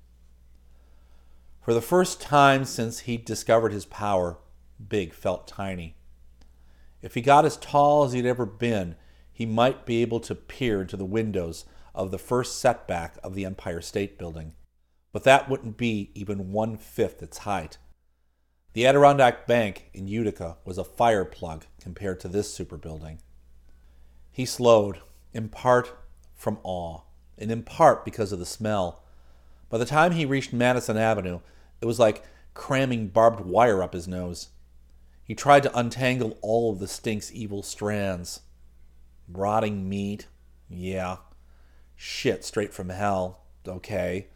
[1.61, 4.39] For the first time since he'd discovered his power,
[4.89, 5.95] Big felt tiny.
[7.03, 8.97] If he got as tall as he'd ever been,
[9.33, 13.45] he might be able to peer into the windows of the first setback of the
[13.45, 14.55] Empire State Building.
[15.13, 17.79] But that wouldn't be even one fifth its height.
[18.73, 23.21] The Adirondack Bank in Utica was a fire plug compared to this super building.
[24.31, 25.01] He slowed,
[25.33, 25.93] in part
[26.37, 27.01] from awe,
[27.37, 29.03] and in part because of the smell.
[29.69, 31.41] By the time he reached Madison Avenue,
[31.81, 34.51] it was like cramming barbed wire up his nose.
[35.25, 38.41] He tried to untangle all of the stink's evil strands.
[39.29, 40.27] Rotting meat,
[40.69, 41.19] yeah.
[41.97, 44.29] Shit straight from hell, okay.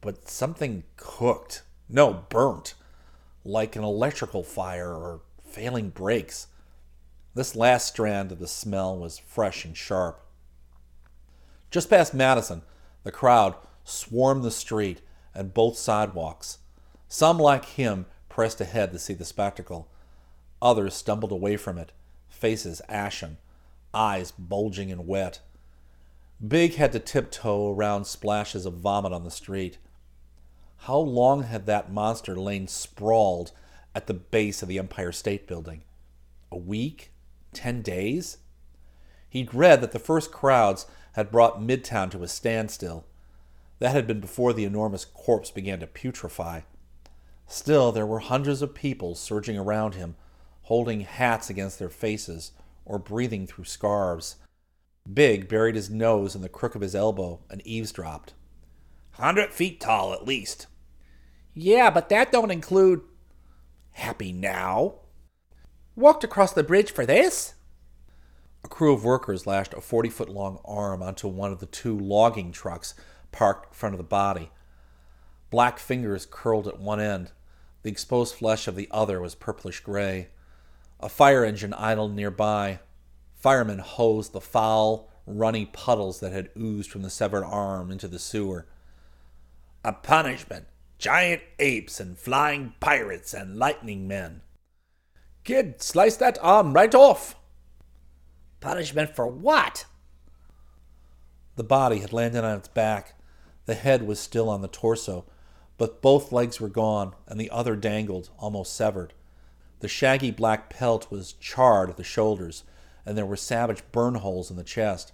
[0.00, 2.74] But something cooked, no, burnt
[3.44, 6.46] like an electrical fire or failing brakes.
[7.34, 10.20] This last strand of the smell was fresh and sharp.
[11.70, 12.62] Just past Madison,
[13.04, 15.00] the crowd swarmed the street
[15.34, 16.58] and both sidewalks.
[17.08, 19.88] Some, like him, pressed ahead to see the spectacle.
[20.60, 21.92] Others stumbled away from it,
[22.28, 23.38] faces ashen,
[23.94, 25.40] eyes bulging and wet.
[26.46, 29.78] Big had to tiptoe around splashes of vomit on the street.
[30.84, 33.52] How long had that monster lain sprawled
[33.94, 35.82] at the base of the Empire State Building?
[36.50, 37.12] A week?
[37.52, 38.38] Ten days?
[39.28, 43.04] He'd read that the first crowds had brought Midtown to a standstill.
[43.78, 46.62] That had been before the enormous corpse began to putrefy.
[47.46, 50.16] Still, there were hundreds of people surging around him,
[50.62, 52.52] holding hats against their faces
[52.86, 54.36] or breathing through scarves.
[55.12, 58.32] Big buried his nose in the crook of his elbow and eavesdropped.
[59.20, 60.66] Hundred feet tall at least.
[61.52, 63.02] Yeah, but that don't include.
[63.92, 64.94] Happy now?
[65.94, 67.52] Walked across the bridge for this?
[68.64, 71.98] A crew of workers lashed a 40 foot long arm onto one of the two
[71.98, 72.94] logging trucks
[73.30, 74.50] parked in front of the body.
[75.50, 77.30] Black fingers curled at one end.
[77.82, 80.28] The exposed flesh of the other was purplish gray.
[80.98, 82.80] A fire engine idled nearby.
[83.34, 88.18] Firemen hosed the foul, runny puddles that had oozed from the severed arm into the
[88.18, 88.66] sewer.
[89.84, 90.66] A punishment.
[90.98, 94.42] Giant apes and flying pirates and lightning men.
[95.44, 97.36] Kid, slice that arm right off.
[98.60, 99.86] Punishment for what?
[101.56, 103.14] The body had landed on its back.
[103.64, 105.24] The head was still on the torso,
[105.78, 109.14] but both legs were gone and the other dangled, almost severed.
[109.80, 112.64] The shaggy black pelt was charred at the shoulders,
[113.06, 115.12] and there were savage burn holes in the chest.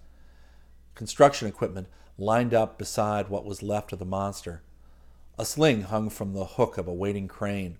[0.96, 1.87] Construction equipment
[2.18, 4.62] lined up beside what was left of the monster.
[5.38, 7.79] A sling hung from the hook of a waiting crane.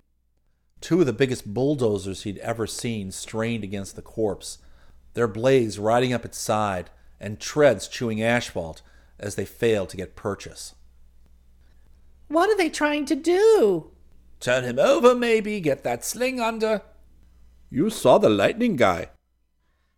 [0.79, 4.59] Two of the biggest bulldozers he'd ever seen strained against the corpse,
[5.15, 8.83] their blades riding up its side and treads chewing asphalt
[9.19, 10.75] as they failed to get purchase.
[12.27, 13.91] What are they trying to do?
[14.39, 16.83] Turn him over, maybe, get that sling under.
[17.71, 19.09] You saw the lightning guy.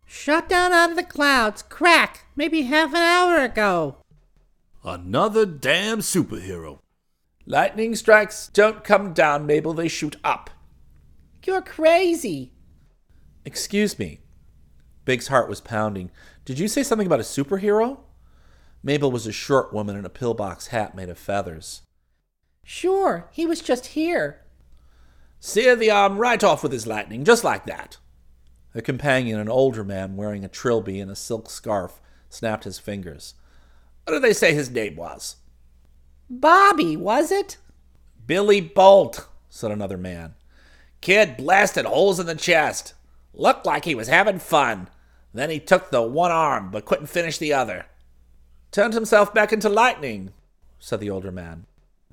[0.06, 3.96] Shot down out of the clouds, crack, maybe half an hour ago.
[4.84, 6.78] Another damn superhero.
[7.46, 10.50] Lightning strikes don't come down, Mabel, they shoot up.
[11.44, 12.52] You're crazy.
[13.44, 14.20] Excuse me.
[15.04, 16.10] Big's heart was pounding.
[16.44, 18.00] Did you say something about a superhero?
[18.82, 21.82] Mabel was a short woman in a pillbox hat made of feathers.
[22.64, 24.42] Sure, he was just here.
[25.40, 27.98] Sear the arm right off with his lightning, just like that.
[28.74, 33.34] A companion, an older man wearing a trilby and a silk scarf, snapped his fingers.
[34.10, 35.36] What did they say his name was?
[36.28, 37.58] Bobby, was it?
[38.26, 40.34] Billy Bolt, said another man.
[41.00, 42.94] Kid blasted holes in the chest.
[43.32, 44.88] Looked like he was having fun.
[45.32, 47.86] Then he took the one arm, but couldn't finish the other.
[48.72, 50.32] Turned himself back into lightning,
[50.80, 51.66] said the older man.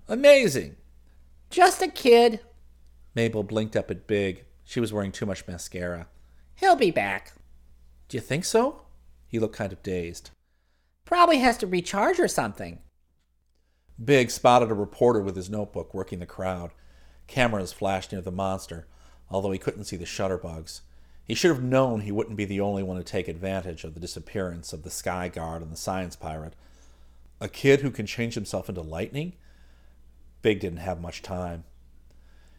[0.08, 0.76] Amazing.
[1.50, 2.42] Just a kid.
[3.16, 4.46] Mabel blinked up at Big.
[4.64, 6.06] She was wearing too much mascara.
[6.58, 7.34] He'll be back.
[8.08, 8.84] Do you think so?
[9.28, 10.30] He looked kind of dazed.
[11.08, 12.80] Probably has to recharge or something.
[14.04, 16.72] Big spotted a reporter with his notebook working the crowd.
[17.28, 18.88] Cameras flashed near the monster,
[19.30, 20.82] although he couldn't see the shutterbugs.
[21.24, 24.02] He should have known he wouldn't be the only one to take advantage of the
[24.02, 26.56] disappearance of the Sky Guard and the Science Pirate.
[27.40, 29.32] A kid who can change himself into lightning?
[30.42, 31.64] Big didn't have much time.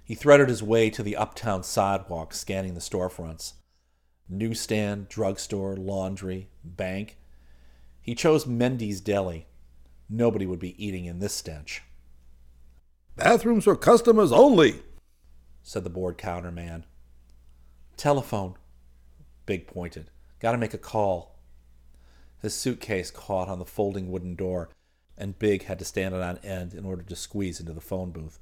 [0.02, 3.52] He threaded his way to the uptown sidewalk, scanning the storefronts
[4.26, 7.18] newsstand, drugstore, laundry, bank.
[8.08, 9.48] He chose Mendy's Deli.
[10.08, 11.82] Nobody would be eating in this stench.
[13.16, 14.80] Bathrooms for customers only,
[15.62, 16.86] said the bored counter man.
[17.98, 18.54] Telephone.
[19.44, 20.10] Big pointed.
[20.40, 21.38] Gotta make a call.
[22.40, 24.70] His suitcase caught on the folding wooden door,
[25.18, 28.10] and Big had to stand it on end in order to squeeze into the phone
[28.10, 28.40] booth.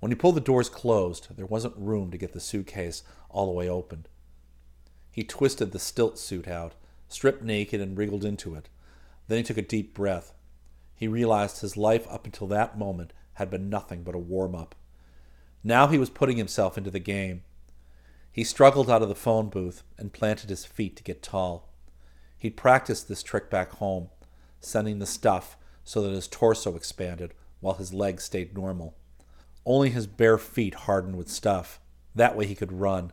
[0.00, 3.52] When he pulled the doors closed, there wasn't room to get the suitcase all the
[3.52, 4.06] way open.
[5.10, 6.76] He twisted the stilt suit out,
[7.08, 8.70] stripped naked, and wriggled into it.
[9.28, 10.32] Then he took a deep breath.
[10.94, 14.74] He realized his life up until that moment had been nothing but a warm up.
[15.62, 17.42] Now he was putting himself into the game.
[18.30, 21.68] He struggled out of the phone booth and planted his feet to get tall.
[22.38, 24.10] He'd practiced this trick back home,
[24.60, 28.94] sending the stuff so that his torso expanded while his legs stayed normal.
[29.64, 31.80] Only his bare feet hardened with stuff.
[32.14, 33.12] That way he could run.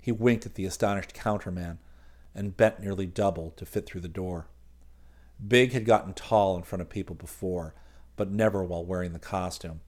[0.00, 1.78] He winked at the astonished counterman
[2.34, 4.46] and bent nearly double to fit through the door.
[5.46, 7.74] Big had gotten tall in front of people before,
[8.16, 9.80] but never while wearing the costume.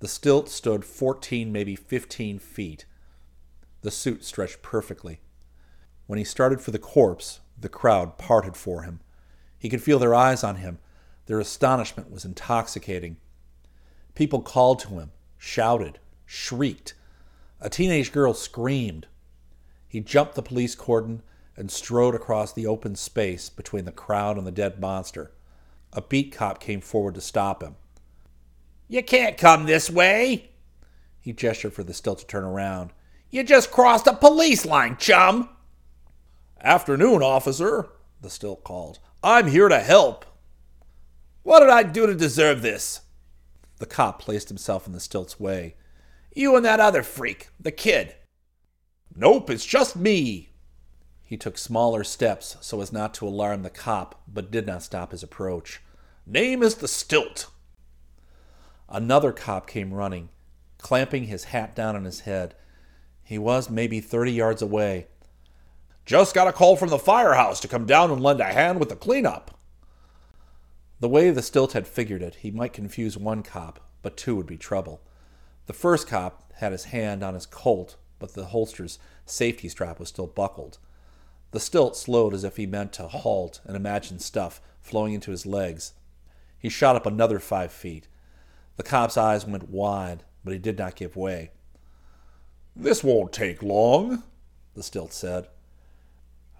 [0.00, 2.84] The stilt stood 14, maybe 15 feet,
[3.82, 5.20] the suit stretched perfectly.
[6.06, 9.00] When he started for the corpse, the crowd parted for him.
[9.58, 10.78] He could feel their eyes on him.
[11.26, 13.16] Their astonishment was intoxicating.
[14.14, 16.94] People called to him, shouted, shrieked.
[17.60, 19.06] A teenage girl screamed.
[19.88, 21.22] He jumped the police cordon
[21.60, 25.30] and strode across the open space between the crowd and the dead monster.
[25.92, 27.76] A beat cop came forward to stop him.
[28.88, 30.52] You can't come this way.
[31.20, 32.92] He gestured for the stilt to turn around.
[33.30, 35.50] You just crossed a police line, chum.
[36.62, 37.90] Afternoon, officer,
[38.22, 38.98] the stilt called.
[39.22, 40.24] I'm here to help.
[41.42, 43.02] What did I do to deserve this?
[43.78, 45.76] The cop placed himself in the stilt's way.
[46.34, 48.14] You and that other freak, the kid.
[49.14, 50.49] Nope, it's just me.
[51.30, 55.12] He took smaller steps so as not to alarm the cop, but did not stop
[55.12, 55.80] his approach.
[56.26, 57.46] Name is the stilt.
[58.88, 60.30] Another cop came running,
[60.78, 62.56] clamping his hat down on his head
[63.22, 65.06] he was maybe 30 yards away.
[66.04, 68.88] Just got a call from the firehouse to come down and lend a hand with
[68.88, 69.56] the cleanup.
[70.98, 74.48] The way the stilt had figured it, he might confuse one cop, but two would
[74.48, 75.00] be trouble.
[75.66, 80.08] The first cop had his hand on his Colt, but the holster's safety strap was
[80.08, 80.78] still buckled.
[81.52, 85.46] The stilt slowed as if he meant to halt and imagine stuff flowing into his
[85.46, 85.94] legs.
[86.58, 88.08] He shot up another five feet.
[88.76, 91.50] The cop's eyes went wide, but he did not give way.
[92.76, 94.22] This won't take long,
[94.74, 95.48] the stilt said.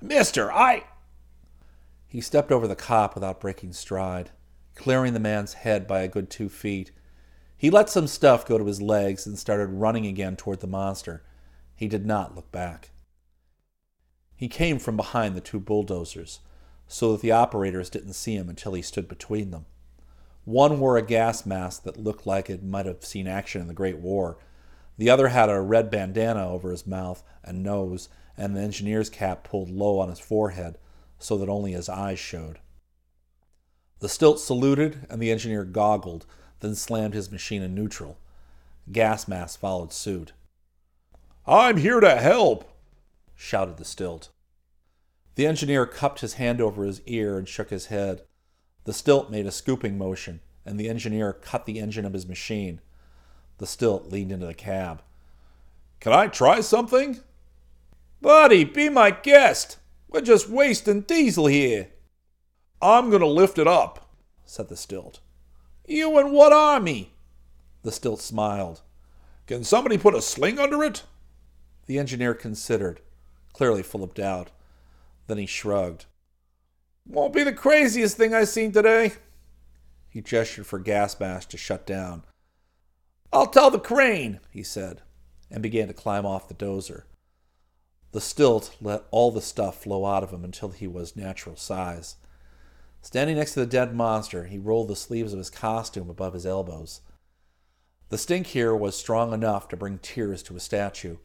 [0.01, 0.85] Mister, I.
[2.09, 4.31] He stepped over the cop without breaking stride,
[4.75, 6.91] clearing the man's head by a good two feet.
[7.57, 11.23] He let some stuff go to his legs and started running again toward the monster.
[11.77, 12.91] He did not look back.
[14.41, 16.41] He came from behind the two bulldozers,
[16.89, 19.67] so that the operators didn't see him until he stood between them.
[20.47, 23.75] One wore a gas mask that looked like it might have seen action in the
[23.75, 24.39] Great War,
[24.97, 29.45] the other had a red bandana over his mouth and nose, and the engineer's cap
[29.45, 30.79] pulled low on his forehead
[31.19, 32.61] so that only his eyes showed.
[33.99, 36.25] The stilt saluted, and the engineer goggled,
[36.61, 38.17] then slammed his machine in neutral.
[38.91, 40.33] Gas mask followed suit.
[41.47, 42.65] I'm here to help,
[43.41, 44.29] shouted the stilt.
[45.35, 48.21] The engineer cupped his hand over his ear and shook his head.
[48.85, 52.83] The stilt made a scooping motion, and the engineer cut the engine of his machine.
[53.57, 55.03] The stilt leaned into the cab.
[56.01, 57.21] Can I try something?
[58.21, 59.79] Buddy, be my guest.
[60.11, 61.89] We're just wasting diesel here.
[62.83, 64.11] I'm going to lift it up,
[64.45, 65.21] said the stilt.
[65.87, 67.15] You and what army?
[67.85, 68.83] The stilt smiled.
[69.47, 71.05] Can somebody put a sling under it?
[71.87, 73.01] The engineer considered,
[73.53, 74.51] clearly full of doubt.
[75.27, 76.07] Then he shrugged.
[77.07, 79.13] Won't be the craziest thing I've seen today.
[80.09, 82.25] He gestured for gas mask to shut down.
[83.33, 85.03] I'll tell the crane, he said,
[85.51, 87.05] and began to climb off the dozer.
[88.13, 92.17] The stilt let all the stuff flow out of him until he was natural size.
[93.03, 96.45] Standing next to the dead monster, he rolled the sleeves of his costume above his
[96.45, 97.03] elbows.
[98.09, 101.19] The stink here was strong enough to bring tears to a statue.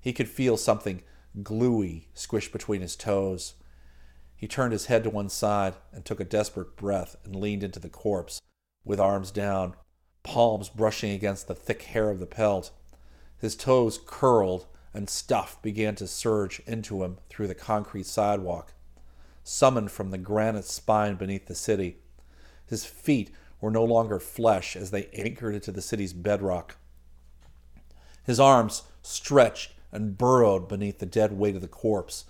[0.00, 1.02] He could feel something
[1.42, 3.54] gluey squished between his toes.
[4.36, 7.78] He turned his head to one side and took a desperate breath and leaned into
[7.78, 8.40] the corpse,
[8.84, 9.74] with arms down,
[10.22, 12.70] palms brushing against the thick hair of the pelt.
[13.38, 18.74] His toes curled and stuff began to surge into him through the concrete sidewalk.
[19.44, 21.98] Summoned from the granite spine beneath the city,
[22.66, 26.76] his feet were no longer flesh as they anchored into the city's bedrock.
[28.24, 32.24] His arms stretched and burrowed beneath the dead weight of the corpse.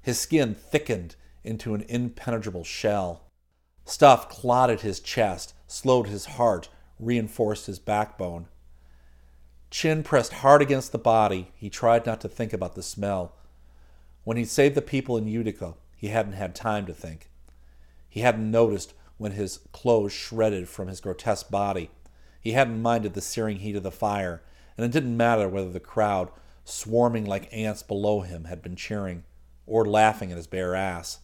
[0.00, 3.24] His skin thickened into an impenetrable shell.
[3.84, 8.46] Stuff clotted his chest, slowed his heart, reinforced his backbone.
[9.70, 11.50] Chin pressed hard against the body.
[11.54, 13.34] He tried not to think about the smell.
[14.24, 17.30] When he saved the people in Utica, he hadn't had time to think.
[18.08, 21.90] He hadn't noticed when his clothes shredded from his grotesque body.
[22.40, 24.42] He hadn't minded the searing heat of the fire,
[24.76, 26.28] and it didn't matter whether the crowd,
[26.64, 29.24] swarming like ants below him, had been cheering
[29.66, 31.20] or laughing at his bare ass.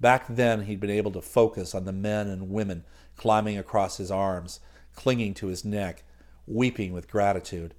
[0.00, 2.84] Back then, he'd been able to focus on the men and women
[3.16, 4.60] climbing across his arms,
[4.94, 6.04] clinging to his neck,
[6.46, 7.74] weeping with gratitude.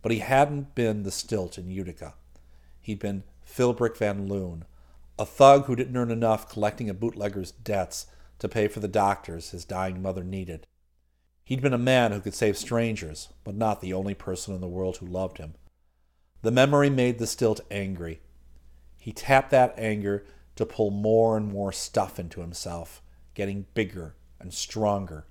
[0.00, 2.14] But he hadn't been the stilt in Utica.
[2.80, 4.64] He'd been Philbrick Van Loon,
[5.18, 8.06] a thug who didn't earn enough collecting a bootlegger's debts
[8.38, 10.66] to pay for the doctors his dying mother needed.
[11.44, 14.66] He'd been a man who could save strangers, but not the only person in the
[14.66, 15.54] world who loved him.
[16.42, 18.20] The memory made the stilt angry.
[18.98, 20.24] He tapped that anger
[20.56, 23.00] to pull more and more stuff into himself,
[23.34, 25.26] getting bigger and stronger.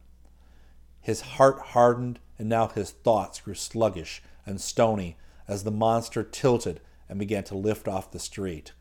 [1.00, 6.82] His heart hardened, and now his thoughts grew sluggish and stony as the monster tilted
[7.08, 8.72] and began to lift off the street.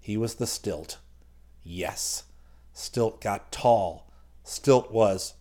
[0.00, 0.98] He was the stilt.
[1.64, 2.24] Yes,
[2.72, 4.10] Stilt got tall.
[4.44, 5.34] Stilt was.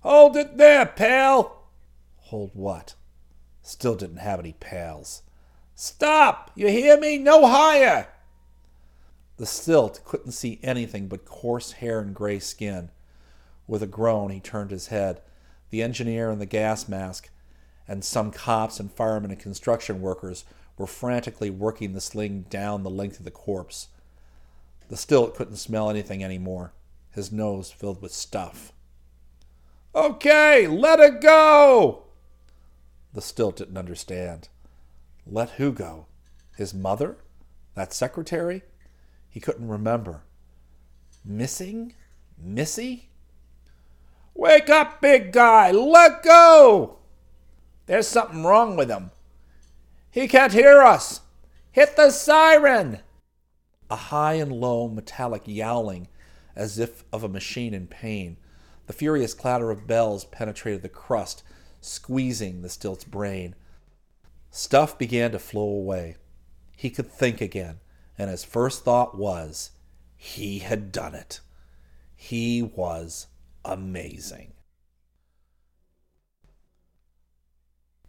[0.00, 1.70] Hold it there, pal!
[2.16, 2.94] Hold what?
[3.62, 5.22] Stilt didn't have any pals.
[5.74, 6.50] Stop!
[6.54, 7.18] You hear me?
[7.18, 8.08] No higher!
[9.36, 12.90] The stilt couldn't see anything but coarse hair and gray skin.
[13.66, 15.20] With a groan, he turned his head.
[15.70, 17.30] The engineer in the gas mask
[17.88, 20.44] and some cops and firemen and construction workers
[20.78, 23.88] were frantically working the sling down the length of the corpse.
[24.88, 26.72] The stilt couldn't smell anything anymore,
[27.10, 28.72] his nose filled with stuff.
[29.94, 32.04] Okay, let it go!
[33.12, 34.48] The stilt didn't understand.
[35.26, 36.06] Let who go?
[36.56, 37.16] His mother?
[37.74, 38.62] That secretary?
[39.28, 40.22] He couldn't remember.
[41.24, 41.94] Missing?
[42.38, 43.08] Missy?
[44.34, 45.70] Wake up, big guy!
[45.70, 46.98] Let go!
[47.86, 49.10] There's something wrong with him.
[50.10, 51.20] He can't hear us.
[51.72, 53.00] Hit the siren!
[53.90, 56.08] A high and low metallic yowling
[56.56, 58.36] as if of a machine in pain.
[58.86, 61.42] The furious clatter of bells penetrated the crust,
[61.80, 63.54] squeezing the stilt's brain.
[64.56, 66.14] Stuff began to flow away.
[66.76, 67.80] He could think again,
[68.16, 69.72] and his first thought was
[70.16, 71.40] he had done it.
[72.14, 73.26] He was
[73.64, 74.52] amazing.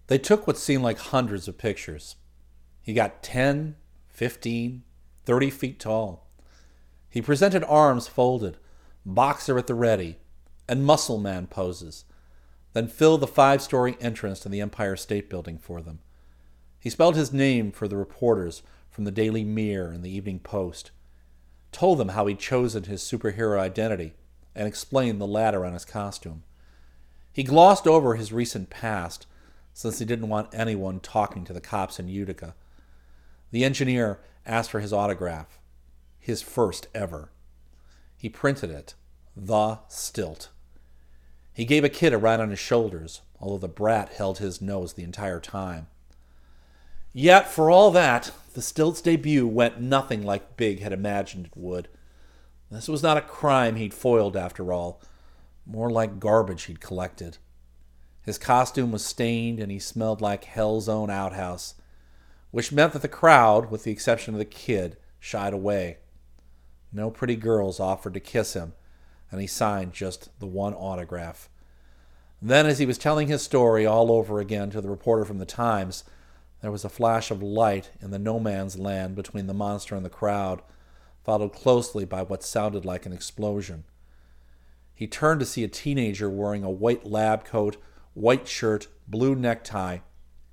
[0.06, 2.16] They took what seemed like hundreds of pictures.
[2.84, 3.76] He got 10,
[4.10, 4.84] 15,
[5.26, 6.30] 30 feet tall.
[7.10, 8.58] He presented arms folded,
[9.04, 10.20] boxer at the ready,
[10.70, 12.06] and muscle man poses,
[12.74, 16.02] then filled the five story entrance to the Empire State Building for them.
[16.86, 18.62] He spelled his name for the reporters
[18.92, 20.92] from the Daily Mirror and the Evening Post,
[21.72, 24.14] told them how he'd chosen his superhero identity,
[24.54, 26.44] and explained the ladder on his costume.
[27.34, 29.26] He glossed over his recent past,
[29.74, 32.54] since he didn't want anyone talking to the cops in Utica.
[33.50, 35.58] The engineer asked for his autograph,
[36.20, 37.32] his first ever.
[38.16, 38.94] He printed it,
[39.36, 40.50] The Stilt.
[41.52, 44.94] He gave a kid a ride on his shoulders, although the brat held his nose
[44.94, 45.88] the entire time.
[47.18, 51.88] Yet, for all that, the Stilt's debut went nothing like Big had imagined it would.
[52.70, 55.02] This was not a crime he'd foiled, after all,
[55.66, 57.38] more like garbage he'd collected.
[58.24, 61.76] His costume was stained, and he smelled like Hell's own outhouse,
[62.52, 66.00] which meant that the crowd, with the exception of the kid, shied away.
[66.92, 68.74] No pretty girls offered to kiss him,
[69.32, 71.48] and he signed just the one autograph.
[72.42, 75.46] Then, as he was telling his story all over again to the reporter from the
[75.46, 76.04] Times,
[76.66, 80.04] there was a flash of light in the no man's land between the monster and
[80.04, 80.64] the crowd,
[81.24, 83.84] followed closely by what sounded like an explosion.
[84.96, 87.78] He turned to see a teenager wearing a white lab coat,
[88.16, 90.00] white shirt, blue necktie,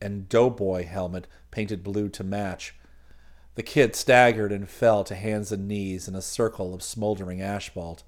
[0.02, 2.74] and doughboy helmet painted blue to match.
[3.54, 8.02] The kid staggered and fell to hands and knees in a circle of smoldering asphalt.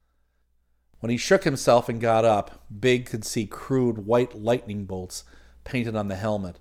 [1.00, 5.24] When he shook himself and got up, Big could see crude white lightning bolts
[5.64, 6.59] painted on the helmet.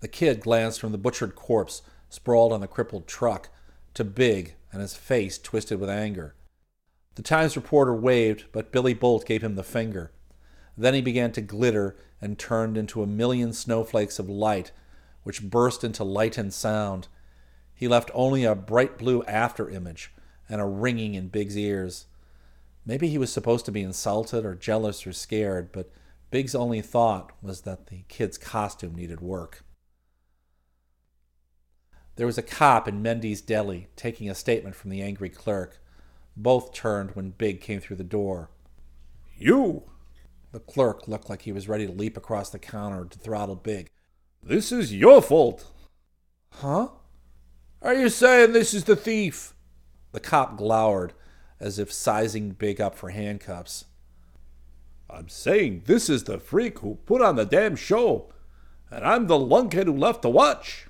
[0.00, 3.48] The kid glanced from the butchered corpse sprawled on the crippled truck
[3.94, 6.34] to Big and his face twisted with anger.
[7.16, 10.12] The Times reporter waved, but Billy Bolt gave him the finger.
[10.76, 14.70] Then he began to glitter and turned into a million snowflakes of light
[15.24, 17.08] which burst into light and sound.
[17.74, 20.12] He left only a bright blue after image
[20.48, 22.06] and a ringing in Big's ears.
[22.86, 25.90] Maybe he was supposed to be insulted or jealous or scared, but
[26.30, 29.64] Big's only thought was that the kid's costume needed work.
[32.18, 35.78] There was a cop in Mendy's deli taking a statement from the angry clerk.
[36.36, 38.50] Both turned when Big came through the door.
[39.36, 39.84] You!
[40.50, 43.86] The clerk looked like he was ready to leap across the counter to throttle Big.
[44.42, 45.70] This is your fault.
[46.54, 46.88] Huh?
[47.82, 49.54] Are you saying this is the thief?
[50.10, 51.12] The cop glowered
[51.60, 53.84] as if sizing Big up for handcuffs.
[55.08, 58.32] I'm saying this is the freak who put on the damn show,
[58.90, 60.87] and I'm the lunkhead who left to watch.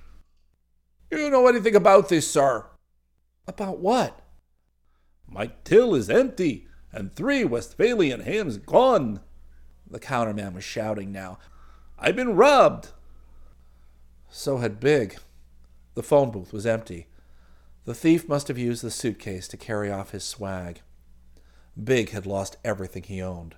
[1.10, 2.66] You know anything about this, sir?
[3.46, 4.20] About what?
[5.26, 9.20] My till is empty, and three Westphalian hams gone.
[9.90, 11.38] The counterman was shouting now.
[11.98, 12.88] I've been robbed.
[14.28, 15.16] So had Big.
[15.94, 17.06] The phone booth was empty.
[17.86, 20.82] The thief must have used the suitcase to carry off his swag.
[21.82, 23.54] Big had lost everything he owned.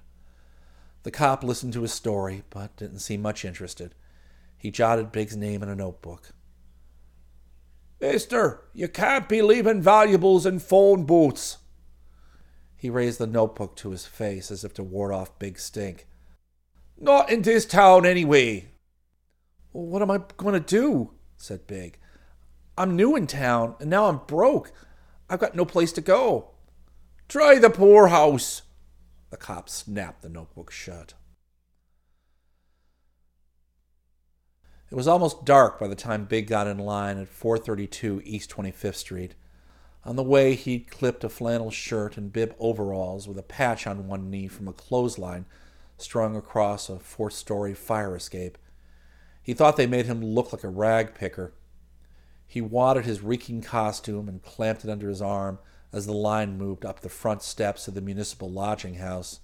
[1.03, 3.95] The cop listened to his story, but didn't seem much interested.
[4.57, 6.33] He jotted Big's name in a notebook.
[8.01, 11.59] Mister, you can't be leaving valuables in phone booths.
[12.77, 16.07] He raised the notebook to his face as if to ward off Big Stink.
[16.99, 18.71] Not in this town, anyway.
[19.73, 21.13] Well, what am I going to do?
[21.37, 21.99] said Big.
[22.79, 24.73] I'm new in town, and now I'm broke.
[25.29, 26.53] I've got no place to go.
[27.29, 28.63] Try the poorhouse.
[29.31, 31.15] The cop snapped the notebook shut.
[34.91, 38.97] It was almost dark by the time Big got in line at 432 East 25th
[38.97, 39.35] Street.
[40.05, 44.09] On the way, he'd clipped a flannel shirt and bib overalls with a patch on
[44.09, 45.47] one knee from a clothesline
[45.97, 48.59] strung across a fourth story fire escape.
[49.41, 51.55] He thought they made him look like a rag picker.
[52.49, 55.61] He wadded his reeking costume and clamped it under his arm
[55.93, 59.39] as the line moved up the front steps of the municipal lodging house.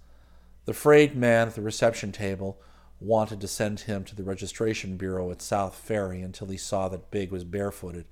[0.65, 2.59] The frayed man at the reception table
[3.01, 7.11] wanted to send him to the registration bureau at South Ferry until he saw that
[7.11, 8.07] Big was barefooted.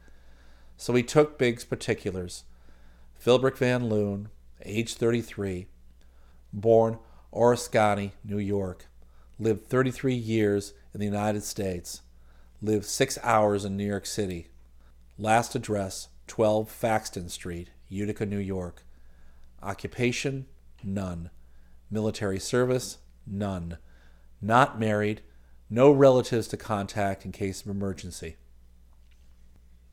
[0.77, 2.45] So he took Big's particulars.
[3.23, 4.29] Philbrick Van Loon,
[4.65, 5.67] age 33,
[6.53, 6.99] born
[7.33, 8.87] Oriskany, New York,
[9.39, 12.03] lived 33 years in the United States,
[12.61, 14.49] lived six hours in New York City.
[15.19, 18.85] Last address, 12 Faxton Street, Utica, New York.
[19.63, 20.47] Occupation,
[20.83, 21.31] none.
[21.91, 23.79] Military service, none
[24.45, 25.23] not married,
[25.71, 28.37] no relatives to contact in case of emergency.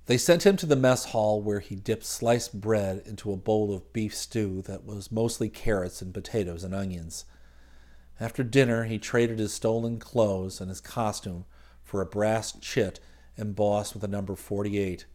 [0.07, 3.73] They sent him to the mess hall where he dipped sliced bread into a bowl
[3.73, 7.25] of beef stew that was mostly carrots and potatoes and onions.
[8.19, 11.45] After dinner, he traded his stolen clothes and his costume
[11.83, 12.99] for a brass chit
[13.37, 15.05] embossed with the number 48.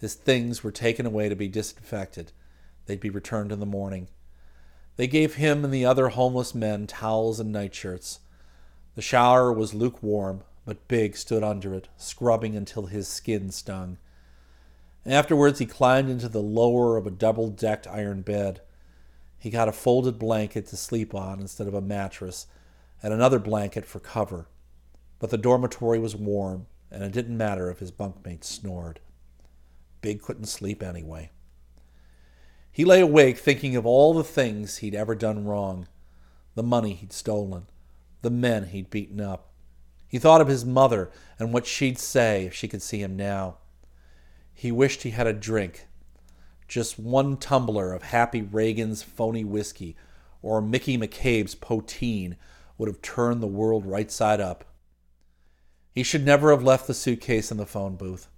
[0.00, 2.32] His things were taken away to be disinfected.
[2.86, 4.08] They'd be returned in the morning.
[4.96, 8.20] They gave him and the other homeless men towels and nightshirts.
[8.96, 13.98] The shower was lukewarm, but Big stood under it, scrubbing until his skin stung.
[15.04, 18.62] Afterwards, he climbed into the lower of a double decked iron bed.
[19.38, 22.46] He got a folded blanket to sleep on instead of a mattress,
[23.02, 24.48] and another blanket for cover.
[25.18, 29.00] But the dormitory was warm, and it didn't matter if his bunkmates snored.
[30.00, 31.30] Big couldn't sleep anyway.
[32.72, 35.86] He lay awake thinking of all the things he'd ever done wrong
[36.54, 37.66] the money he'd stolen,
[38.22, 39.52] the men he'd beaten up.
[40.08, 43.58] He thought of his mother and what she'd say if she could see him now.
[44.54, 45.86] He wished he had a drink.
[46.68, 49.96] Just one tumbler of Happy Reagan's phony whiskey
[50.42, 52.36] or Mickey McCabe's poteen
[52.78, 54.64] would have turned the world right side up.
[55.92, 58.28] He should never have left the suitcase in the phone booth.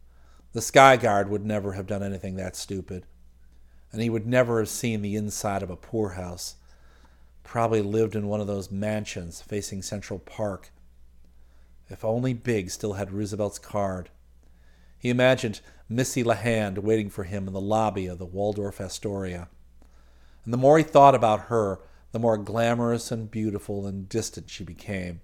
[0.52, 3.06] The sky guard would never have done anything that stupid.
[3.92, 6.56] And he would never have seen the inside of a poorhouse.
[7.48, 10.70] Probably lived in one of those mansions facing Central Park.
[11.88, 14.10] If only Big still had Roosevelt's card.
[14.98, 19.48] He imagined Missy LeHand waiting for him in the lobby of the Waldorf Astoria.
[20.44, 21.80] And the more he thought about her,
[22.12, 25.22] the more glamorous and beautiful and distant she became.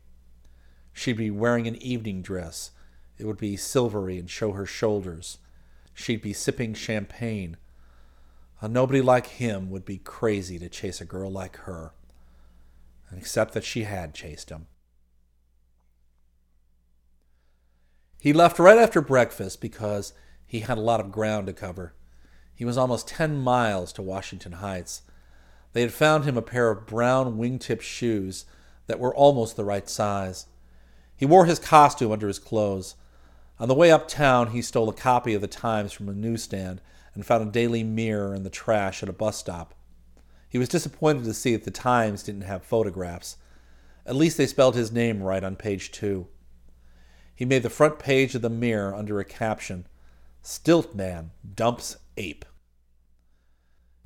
[0.95, 2.71] She'd be wearing an evening dress.
[3.19, 5.37] It would be silvery and show her shoulders.
[5.93, 7.59] She'd be sipping champagne.
[8.63, 11.93] A nobody like him would be crazy to chase a girl like her
[13.13, 14.67] except that she had chased him.
[18.21, 20.15] He left right after breakfast because
[20.47, 21.95] he had a lot of ground to cover.
[22.55, 25.03] He was almost 10 miles to Washington Heights.
[25.73, 28.47] They had found him a pair of brown wingtip shoes
[28.87, 30.47] that were almost the right size.
[31.17, 32.95] He wore his costume under his clothes.
[33.59, 36.81] On the way uptown, he stole a copy of the Times from a newsstand
[37.15, 39.75] and found a Daily Mirror in the trash at a bus stop.
[40.55, 43.39] He was disappointed to see that the Times didn't have photographs.
[44.07, 46.29] At least they spelled his name right on page two.
[47.35, 49.89] He made the front page of the Mirror under a caption
[50.43, 52.45] Stilt Man Dumps Ape.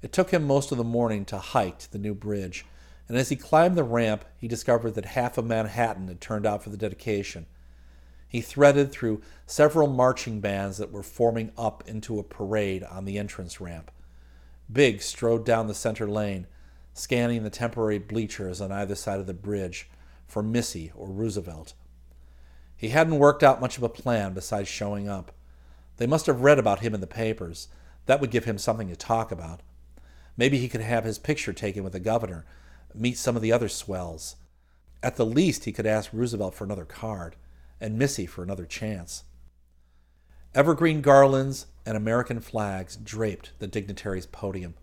[0.01, 2.65] It took him most of the morning to hike to the new bridge,
[3.09, 6.63] and as he climbed the ramp, he discovered that half of Manhattan had turned out
[6.63, 7.45] for the dedication.
[8.27, 13.19] He threaded through several marching bands that were forming up into a parade on the
[13.19, 13.91] entrance ramp.
[14.71, 16.47] Big strode down the center lane,
[16.93, 19.89] scanning the temporary bleachers on either side of the bridge
[20.27, 21.75] for Missy or Roosevelt.
[22.77, 25.33] He hadn't worked out much of a plan besides showing up.
[25.97, 27.69] They must have read about him in the papers.
[28.07, 29.61] That would give him something to talk about.
[30.37, 32.45] Maybe he could have his picture taken with the governor,
[32.95, 34.37] meet some of the other swells.
[35.03, 37.37] At the least, he could ask Roosevelt for another card
[37.81, 39.25] and Missy for another chance.
[40.55, 44.75] Evergreen garlands and American flags draped the dignitary's podium.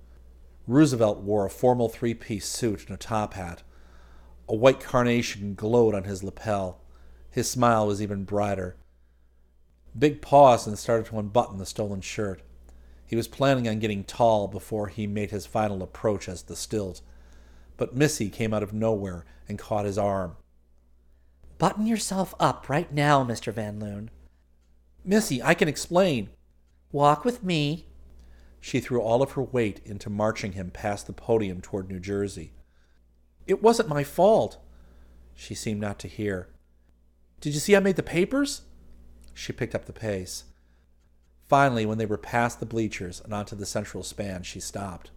[0.66, 3.62] Roosevelt wore a formal three piece suit and a top hat.
[4.50, 6.82] A white carnation glowed on his lapel.
[7.30, 8.76] His smile was even brighter.
[9.98, 12.42] Big paused and started to unbutton the stolen shirt.
[13.06, 17.02] He was planning on getting tall before he made his final approach as the stilt.
[17.78, 20.38] But Missy came out of nowhere and caught his arm.
[21.60, 23.54] Button yourself up right now, Mr.
[23.54, 24.10] Van Loon.
[25.04, 26.30] Missy, I can explain.
[26.92, 27.88] Walk with me.
[28.60, 32.54] She threw all of her weight into marching him past the podium toward New Jersey.
[33.48, 34.58] It wasn't my fault.
[35.36, 36.48] She seemed not to hear.
[37.42, 38.62] Did you see I made the papers?
[39.34, 40.46] She picked up the pace.
[41.48, 45.12] Finally, when they were past the bleachers and onto the central span, she stopped.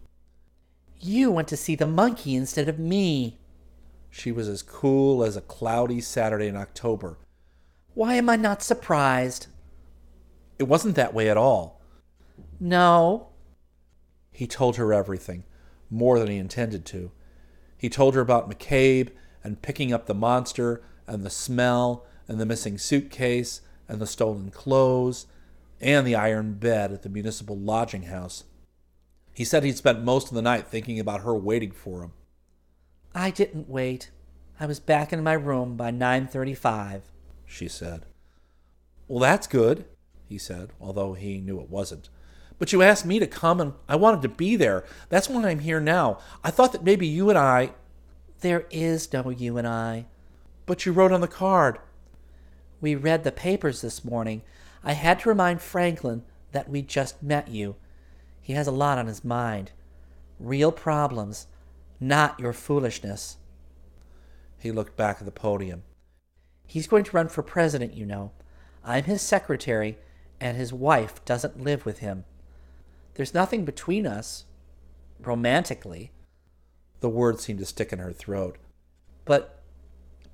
[0.99, 3.39] You went to see the monkey instead of me.
[4.11, 7.17] She was as cool as a cloudy Saturday in October.
[7.93, 9.47] Why am I not surprised?
[10.59, 11.81] It wasn't that way at all.
[12.59, 13.29] No.
[14.31, 15.45] He told her everything,
[15.89, 17.11] more than he intended to.
[17.77, 19.09] He told her about McCabe
[19.43, 24.51] and picking up the monster and the smell and the missing suitcase and the stolen
[24.51, 25.25] clothes
[25.81, 28.43] and the iron bed at the municipal lodging house.
[29.33, 32.11] He said he'd spent most of the night thinking about her waiting for him.
[33.15, 34.11] I didn't wait.
[34.59, 37.03] I was back in my room by 9:35,
[37.45, 38.05] she said.
[39.07, 39.85] Well, that's good,
[40.29, 42.09] he said, although he knew it wasn't.
[42.59, 44.85] But you asked me to come and I wanted to be there.
[45.09, 46.19] That's why I'm here now.
[46.43, 47.71] I thought that maybe you and I
[48.41, 50.05] There is no you and I.
[50.65, 51.79] But you wrote on the card.
[52.79, 54.43] We read the papers this morning.
[54.83, 57.75] I had to remind Franklin that we just met you.
[58.39, 59.71] He has a lot on his mind.
[60.39, 61.47] Real problems
[61.99, 63.37] not your foolishness.
[64.57, 65.83] He looked back at the podium.
[66.65, 68.31] He's going to run for president, you know.
[68.83, 69.97] I'm his secretary,
[70.39, 72.25] and his wife doesn't live with him.
[73.15, 74.45] There's nothing between us,
[75.19, 76.11] romantically.
[77.01, 78.57] The words seemed to stick in her throat.
[79.25, 79.61] But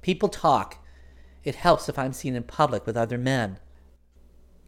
[0.01, 0.85] people talk.
[1.43, 3.59] It helps if I'm seen in public with other men.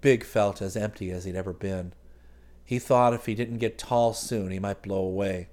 [0.01, 1.93] Big felt as empty as he'd ever been.
[2.63, 5.49] He thought if he didn't get tall soon, he might blow away.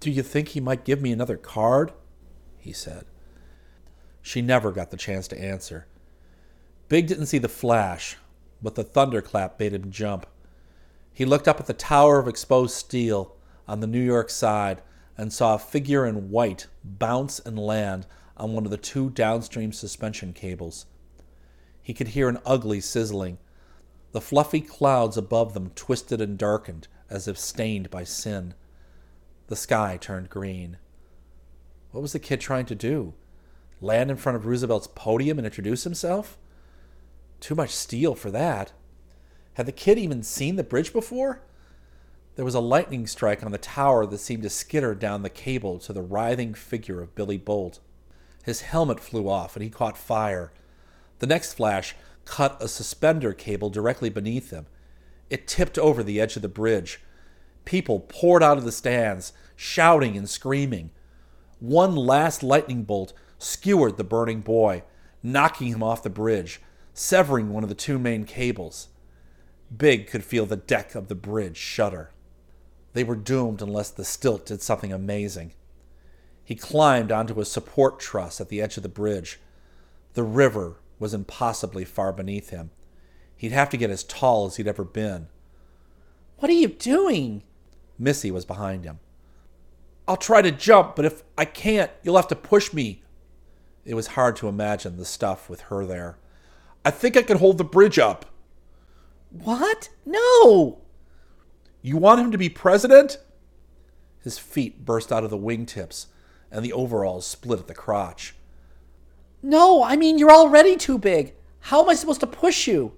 [0.00, 1.92] Do you think he might give me another card?
[2.58, 3.04] he said.
[4.22, 5.86] She never got the chance to answer.
[6.88, 8.16] Big didn't see the flash,
[8.64, 10.26] but the thunderclap made him jump.
[11.12, 13.36] He looked up at the tower of exposed steel
[13.68, 14.80] on the New York side
[15.18, 18.06] and saw a figure in white bounce and land
[18.38, 20.86] on one of the two downstream suspension cables.
[21.82, 23.36] He could hear an ugly sizzling.
[24.12, 28.54] The fluffy clouds above them twisted and darkened as if stained by sin.
[29.48, 30.78] The sky turned green.
[31.90, 33.12] What was the kid trying to do?
[33.82, 36.38] Land in front of Roosevelt's podium and introduce himself?
[37.44, 38.72] Too much steel for that.
[39.52, 41.42] Had the kid even seen the bridge before?
[42.36, 45.78] There was a lightning strike on the tower that seemed to skitter down the cable
[45.80, 47.80] to the writhing figure of Billy Bolt.
[48.44, 50.54] His helmet flew off and he caught fire.
[51.18, 54.64] The next flash cut a suspender cable directly beneath him.
[55.28, 57.02] It tipped over the edge of the bridge.
[57.66, 60.92] People poured out of the stands, shouting and screaming.
[61.60, 64.82] One last lightning bolt skewered the burning boy,
[65.22, 66.62] knocking him off the bridge,
[66.94, 68.88] severing one of the two main cables.
[69.76, 72.10] Big could feel the deck of the bridge shudder.
[72.92, 75.52] They were doomed unless the stilt did something amazing.
[76.44, 79.40] He climbed onto a support truss at the edge of the bridge.
[80.12, 82.70] The river was impossibly far beneath him.
[83.36, 85.26] He'd have to get as tall as he'd ever been.
[86.38, 87.42] What are you doing?
[87.98, 89.00] Missy was behind him.
[90.06, 93.02] I'll try to jump, but if I can't, you'll have to push me.
[93.84, 96.18] It was hard to imagine the stuff with her there.
[96.84, 98.26] I think I can hold the bridge up.
[99.30, 99.88] What?
[100.04, 100.82] No!
[101.82, 103.18] You want him to be president?
[104.22, 106.06] His feet burst out of the wingtips,
[106.50, 108.34] and the overalls split at the crotch.
[109.42, 111.34] No, I mean, you're already too big.
[111.60, 112.92] How am I supposed to push you?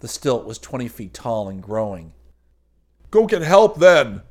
[0.00, 2.12] The stilt was 20 feet tall and growing.
[3.10, 4.22] Go get help then.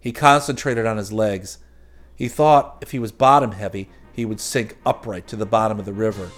[0.00, 1.58] He concentrated on his legs.
[2.14, 5.84] He thought if he was bottom heavy, he would sink upright to the bottom of
[5.84, 6.30] the river.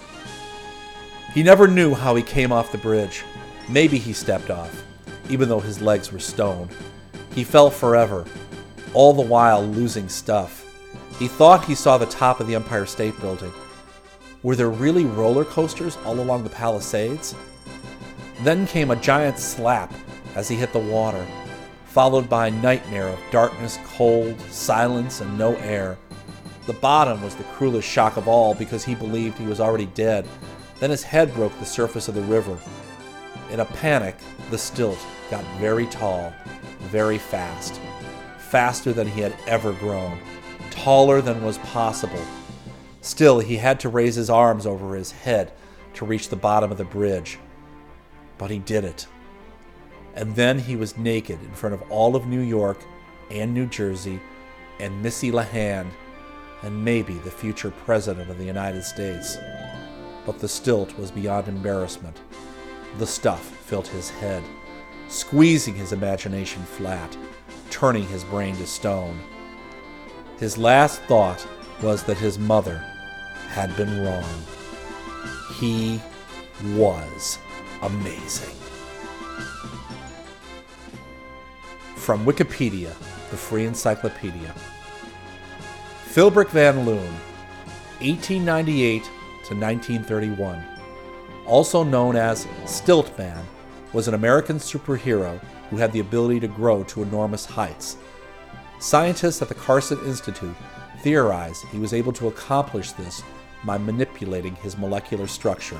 [1.33, 3.23] He never knew how he came off the bridge.
[3.67, 4.83] Maybe he stepped off,
[5.29, 6.69] even though his legs were stone.
[7.33, 8.25] He fell forever,
[8.93, 10.63] all the while losing stuff.
[11.17, 13.51] He thought he saw the top of the Empire State Building.
[14.43, 17.33] Were there really roller coasters all along the Palisades?
[18.41, 19.91] Then came a giant slap
[20.35, 21.25] as he hit the water,
[21.85, 25.97] followed by a nightmare of darkness, cold, silence, and no air.
[26.67, 30.27] The bottom was the cruelest shock of all because he believed he was already dead.
[30.83, 32.57] Then his head broke the surface of the river.
[33.51, 34.17] In a panic,
[34.51, 34.99] the stilt
[35.31, 36.33] got very tall,
[36.81, 37.79] very fast,
[38.37, 40.19] faster than he had ever grown,
[40.71, 42.19] taller than was possible.
[42.99, 45.53] Still, he had to raise his arms over his head
[45.93, 47.39] to reach the bottom of the bridge.
[48.37, 49.07] But he did it.
[50.15, 52.83] And then he was naked in front of all of New York
[53.31, 54.19] and New Jersey
[54.81, 55.87] and Missy LeHand
[56.61, 59.37] and maybe the future President of the United States.
[60.25, 62.19] But the stilt was beyond embarrassment.
[62.97, 64.43] The stuff filled his head,
[65.07, 67.17] squeezing his imagination flat,
[67.69, 69.19] turning his brain to stone.
[70.39, 71.45] His last thought
[71.81, 72.77] was that his mother
[73.49, 74.43] had been wrong.
[75.59, 76.01] He
[76.75, 77.39] was
[77.81, 78.55] amazing.
[81.95, 82.93] From Wikipedia,
[83.31, 84.53] the free encyclopedia.
[86.05, 87.11] Philbrick Van Loon,
[88.01, 89.09] 1898
[89.53, 90.63] to 1931,
[91.45, 93.43] also known as Stiltman,
[93.91, 95.39] was an American superhero
[95.69, 97.97] who had the ability to grow to enormous heights.
[98.79, 100.55] Scientists at the Carson Institute
[101.01, 103.23] theorized he was able to accomplish this
[103.65, 105.79] by manipulating his molecular structure.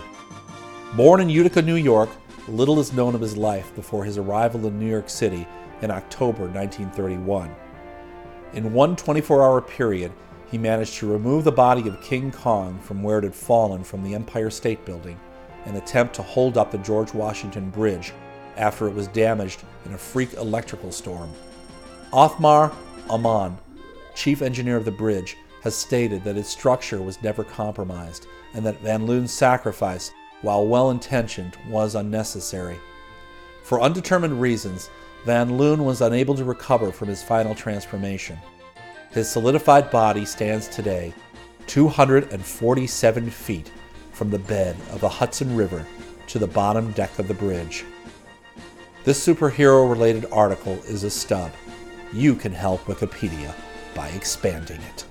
[0.95, 2.09] Born in Utica, New York,
[2.47, 5.47] little is known of his life before his arrival in New York City
[5.81, 7.53] in October 1931.
[8.53, 10.11] In one 24 hour period,
[10.53, 14.03] he managed to remove the body of King Kong from where it had fallen from
[14.03, 15.19] the Empire State Building
[15.65, 18.13] and attempt to hold up the George Washington Bridge
[18.55, 21.31] after it was damaged in a freak electrical storm.
[22.11, 22.71] Othmar
[23.09, 23.57] Ammann,
[24.13, 28.79] chief engineer of the bridge, has stated that its structure was never compromised and that
[28.81, 30.11] Van Loon's sacrifice,
[30.43, 32.77] while well intentioned, was unnecessary.
[33.63, 34.91] For undetermined reasons,
[35.25, 38.37] Van Loon was unable to recover from his final transformation.
[39.13, 41.13] His solidified body stands today
[41.67, 43.71] 247 feet
[44.11, 45.85] from the bed of the Hudson River
[46.27, 47.85] to the bottom deck of the bridge.
[49.03, 51.51] This superhero related article is a stub.
[52.11, 53.53] You can help Wikipedia
[53.93, 55.05] by expanding it.